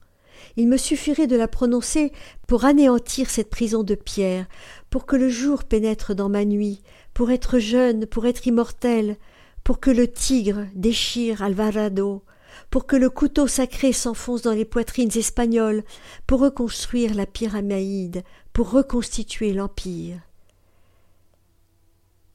Il 0.55 0.67
me 0.67 0.77
suffirait 0.77 1.25
de 1.25 1.35
la 1.35 1.47
prononcer 1.47 2.11
pour 2.47 2.65
anéantir 2.65 3.31
cette 3.31 3.49
prison 3.49 3.81
de 3.81 3.95
pierre, 3.95 4.45
pour 4.91 5.07
que 5.07 5.15
le 5.15 5.29
jour 5.29 5.63
pénètre 5.63 6.13
dans 6.13 6.29
ma 6.29 6.45
nuit, 6.45 6.83
pour 7.15 7.31
être 7.31 7.57
jeune, 7.57 8.05
pour 8.05 8.27
être 8.27 8.45
immortel, 8.45 9.17
pour 9.63 9.79
que 9.79 9.89
le 9.89 10.07
tigre 10.07 10.67
déchire 10.75 11.41
Alvarado, 11.41 12.21
pour 12.69 12.85
que 12.85 12.95
le 12.95 13.09
couteau 13.09 13.47
sacré 13.47 13.93
s'enfonce 13.93 14.41
dans 14.41 14.51
les 14.51 14.65
poitrines 14.65 15.15
espagnoles, 15.15 15.83
pour 16.25 16.41
reconstruire 16.41 17.13
la 17.15 17.25
pyramide, 17.25 18.23
pour 18.53 18.71
reconstituer 18.71 19.53
l'empire. 19.53 20.19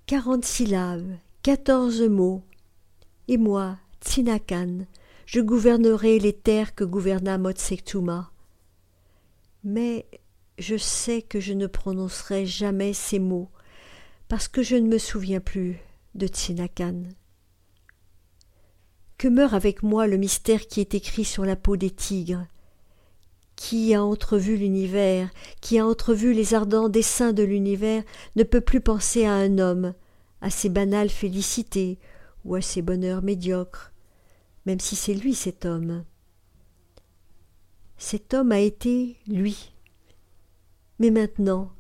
Quarante 0.07 0.45
syllabes, 0.45 1.17
quatorze 1.43 2.03
mots, 2.03 2.43
et 3.29 3.37
moi, 3.37 3.79
Tsinakan, 4.01 4.87
je 5.27 5.41
gouvernerai 5.41 6.19
les 6.19 6.33
terres 6.33 6.75
que 6.75 6.85
gouverna 6.85 7.39
Motsektuma. 7.39 8.33
Mais 9.65 10.07
je 10.59 10.77
sais 10.77 11.23
que 11.23 11.41
je 11.41 11.53
ne 11.53 11.67
prononcerai 11.67 12.47
jamais 12.47 12.93
ces 12.93 13.19
mots, 13.19 13.51
parce 14.29 14.49
que 14.49 14.63
je 14.63 14.77
ne 14.77 14.89
me 14.89 14.99
souviens 14.99 15.41
plus 15.41 15.79
de 16.15 16.27
Tsinakan 16.27 17.05
que 19.23 19.29
meurt 19.29 19.55
avec 19.55 19.85
moi 19.85 20.09
le 20.09 20.17
mystère 20.17 20.67
qui 20.67 20.81
est 20.81 20.97
écrit 20.97 21.25
sur 21.25 21.45
la 21.45 21.55
peau 21.55 21.77
des 21.77 21.91
tigres. 21.91 22.45
Qui 23.55 23.95
a 23.95 24.03
entrevu 24.03 24.57
l'univers, 24.57 25.31
qui 25.61 25.79
a 25.79 25.87
entrevu 25.87 26.33
les 26.33 26.55
ardents 26.55 26.89
desseins 26.89 27.33
de 27.33 27.45
l'univers, 27.45 28.03
ne 28.35 28.43
peut 28.43 28.61
plus 28.61 28.81
penser 28.81 29.25
à 29.25 29.35
un 29.35 29.59
homme, 29.59 29.95
à 30.41 30.51
ses 30.51 30.71
banales 30.71 31.09
félicités 31.09 32.01
ou 32.45 32.57
à 32.57 32.61
ses 32.61 32.83
bonheurs 32.83 33.23
médiocres, 33.23 33.93
même 34.67 34.81
si 34.81 34.97
c'est 34.97 35.15
lui 35.15 35.37
cet 35.37 35.67
homme. 35.67 36.03
Cet 37.99 38.35
homme 38.35 38.51
a 38.51 38.59
été 38.59 39.19
lui. 39.29 39.73
Mais 40.99 41.13
maintenant, 41.13 41.71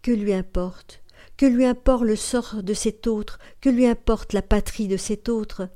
que 0.00 0.10
lui 0.10 0.32
importe? 0.32 1.02
Que 1.36 1.44
lui 1.44 1.66
importe 1.66 2.04
le 2.04 2.16
sort 2.16 2.62
de 2.62 2.72
cet 2.72 3.06
autre? 3.06 3.38
Que 3.60 3.68
lui 3.68 3.86
importe 3.86 4.32
la 4.32 4.40
patrie 4.40 4.88
de 4.88 4.96
cet 4.96 5.28
autre? 5.28 5.68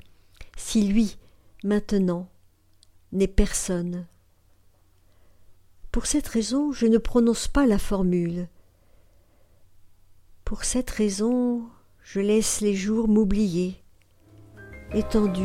Si 0.55 0.87
lui, 0.87 1.17
maintenant, 1.63 2.29
n'est 3.11 3.27
personne. 3.27 4.05
Pour 5.91 6.05
cette 6.05 6.27
raison, 6.27 6.71
je 6.71 6.85
ne 6.85 6.97
prononce 6.97 7.47
pas 7.47 7.65
la 7.65 7.77
formule. 7.77 8.47
Pour 10.43 10.63
cette 10.63 10.89
raison, 10.89 11.63
je 12.03 12.19
laisse 12.19 12.61
les 12.61 12.75
jours 12.75 13.07
m'oublier, 13.07 13.81
étendus 14.93 15.41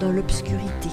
dans 0.00 0.10
l'obscurité. 0.10 0.88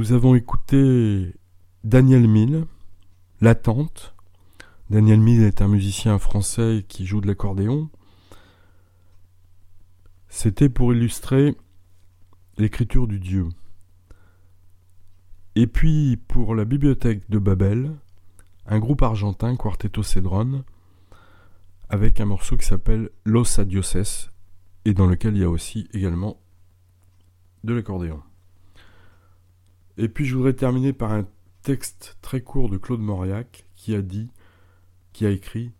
Nous 0.00 0.14
avons 0.14 0.34
écouté 0.34 1.34
Daniel 1.84 2.26
Mille, 2.26 2.64
L'attente. 3.42 4.14
Daniel 4.88 5.20
Mille 5.20 5.42
est 5.42 5.60
un 5.60 5.68
musicien 5.68 6.18
français 6.18 6.86
qui 6.88 7.04
joue 7.04 7.20
de 7.20 7.26
l'accordéon. 7.26 7.90
C'était 10.30 10.70
pour 10.70 10.94
illustrer 10.94 11.54
l'écriture 12.56 13.08
du 13.08 13.20
Dieu. 13.20 13.50
Et 15.54 15.66
puis 15.66 16.16
pour 16.16 16.54
la 16.54 16.64
bibliothèque 16.64 17.28
de 17.28 17.38
Babel, 17.38 17.94
un 18.64 18.78
groupe 18.78 19.02
argentin, 19.02 19.54
Quartetto 19.54 20.02
Cedron, 20.02 20.64
avec 21.90 22.22
un 22.22 22.24
morceau 22.24 22.56
qui 22.56 22.64
s'appelle 22.64 23.10
Los 23.26 23.60
Adioses 23.60 24.30
et 24.86 24.94
dans 24.94 25.06
lequel 25.06 25.36
il 25.36 25.42
y 25.42 25.44
a 25.44 25.50
aussi 25.50 25.88
également 25.92 26.40
de 27.64 27.74
l'accordéon. 27.74 28.22
Et 30.02 30.08
puis 30.08 30.24
je 30.24 30.34
voudrais 30.34 30.54
terminer 30.54 30.94
par 30.94 31.12
un 31.12 31.26
texte 31.62 32.16
très 32.22 32.40
court 32.40 32.70
de 32.70 32.78
Claude 32.78 33.02
Mauriac 33.02 33.66
qui 33.76 33.94
a 33.94 34.00
dit, 34.00 34.30
qui 35.12 35.26
a 35.26 35.30
écrit 35.30 35.72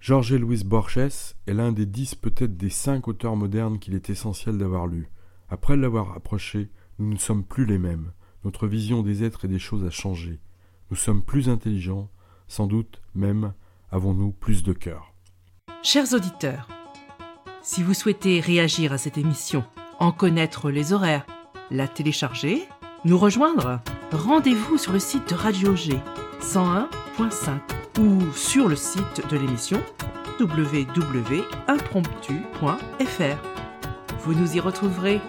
Jorge 0.00 0.34
Luis 0.34 0.64
Borges 0.64 0.98
est 0.98 1.54
l'un 1.54 1.72
des 1.72 1.86
dix, 1.86 2.14
peut-être 2.14 2.58
des 2.58 2.68
cinq 2.68 3.08
auteurs 3.08 3.36
modernes 3.36 3.78
qu'il 3.78 3.94
est 3.94 4.10
essentiel 4.10 4.58
d'avoir 4.58 4.86
lus. 4.86 5.08
Après 5.48 5.78
l'avoir 5.78 6.14
approché, 6.14 6.68
nous 6.98 7.10
ne 7.10 7.18
sommes 7.18 7.42
plus 7.42 7.64
les 7.64 7.78
mêmes. 7.78 8.12
Notre 8.44 8.66
vision 8.66 9.02
des 9.02 9.24
êtres 9.24 9.46
et 9.46 9.48
des 9.48 9.58
choses 9.58 9.84
a 9.84 9.90
changé. 9.90 10.38
Nous 10.90 10.96
sommes 10.96 11.22
plus 11.22 11.48
intelligents, 11.48 12.10
sans 12.48 12.66
doute 12.66 13.00
même 13.14 13.54
avons-nous 13.90 14.32
plus 14.32 14.62
de 14.62 14.74
cœur. 14.74 15.14
Chers 15.82 16.12
auditeurs, 16.12 16.68
si 17.62 17.82
vous 17.82 17.94
souhaitez 17.94 18.40
réagir 18.40 18.92
à 18.92 18.98
cette 18.98 19.16
émission, 19.16 19.64
en 19.98 20.12
connaître 20.12 20.70
les 20.70 20.92
horaires, 20.92 21.24
la 21.70 21.88
télécharger, 21.88 22.68
nous 23.04 23.18
rejoindre, 23.18 23.80
rendez-vous 24.12 24.76
sur 24.76 24.92
le 24.92 24.98
site 24.98 25.30
de 25.30 25.34
Radio 25.34 25.74
G 25.74 25.98
101.5 26.42 27.58
ou 28.00 28.30
sur 28.32 28.68
le 28.68 28.76
site 28.76 29.22
de 29.30 29.36
l'émission 29.36 29.80
www.impromptu.fr. 30.38 33.38
Vous 34.22 34.34
nous 34.34 34.54
y 34.54 34.60
retrouverez 34.60 35.20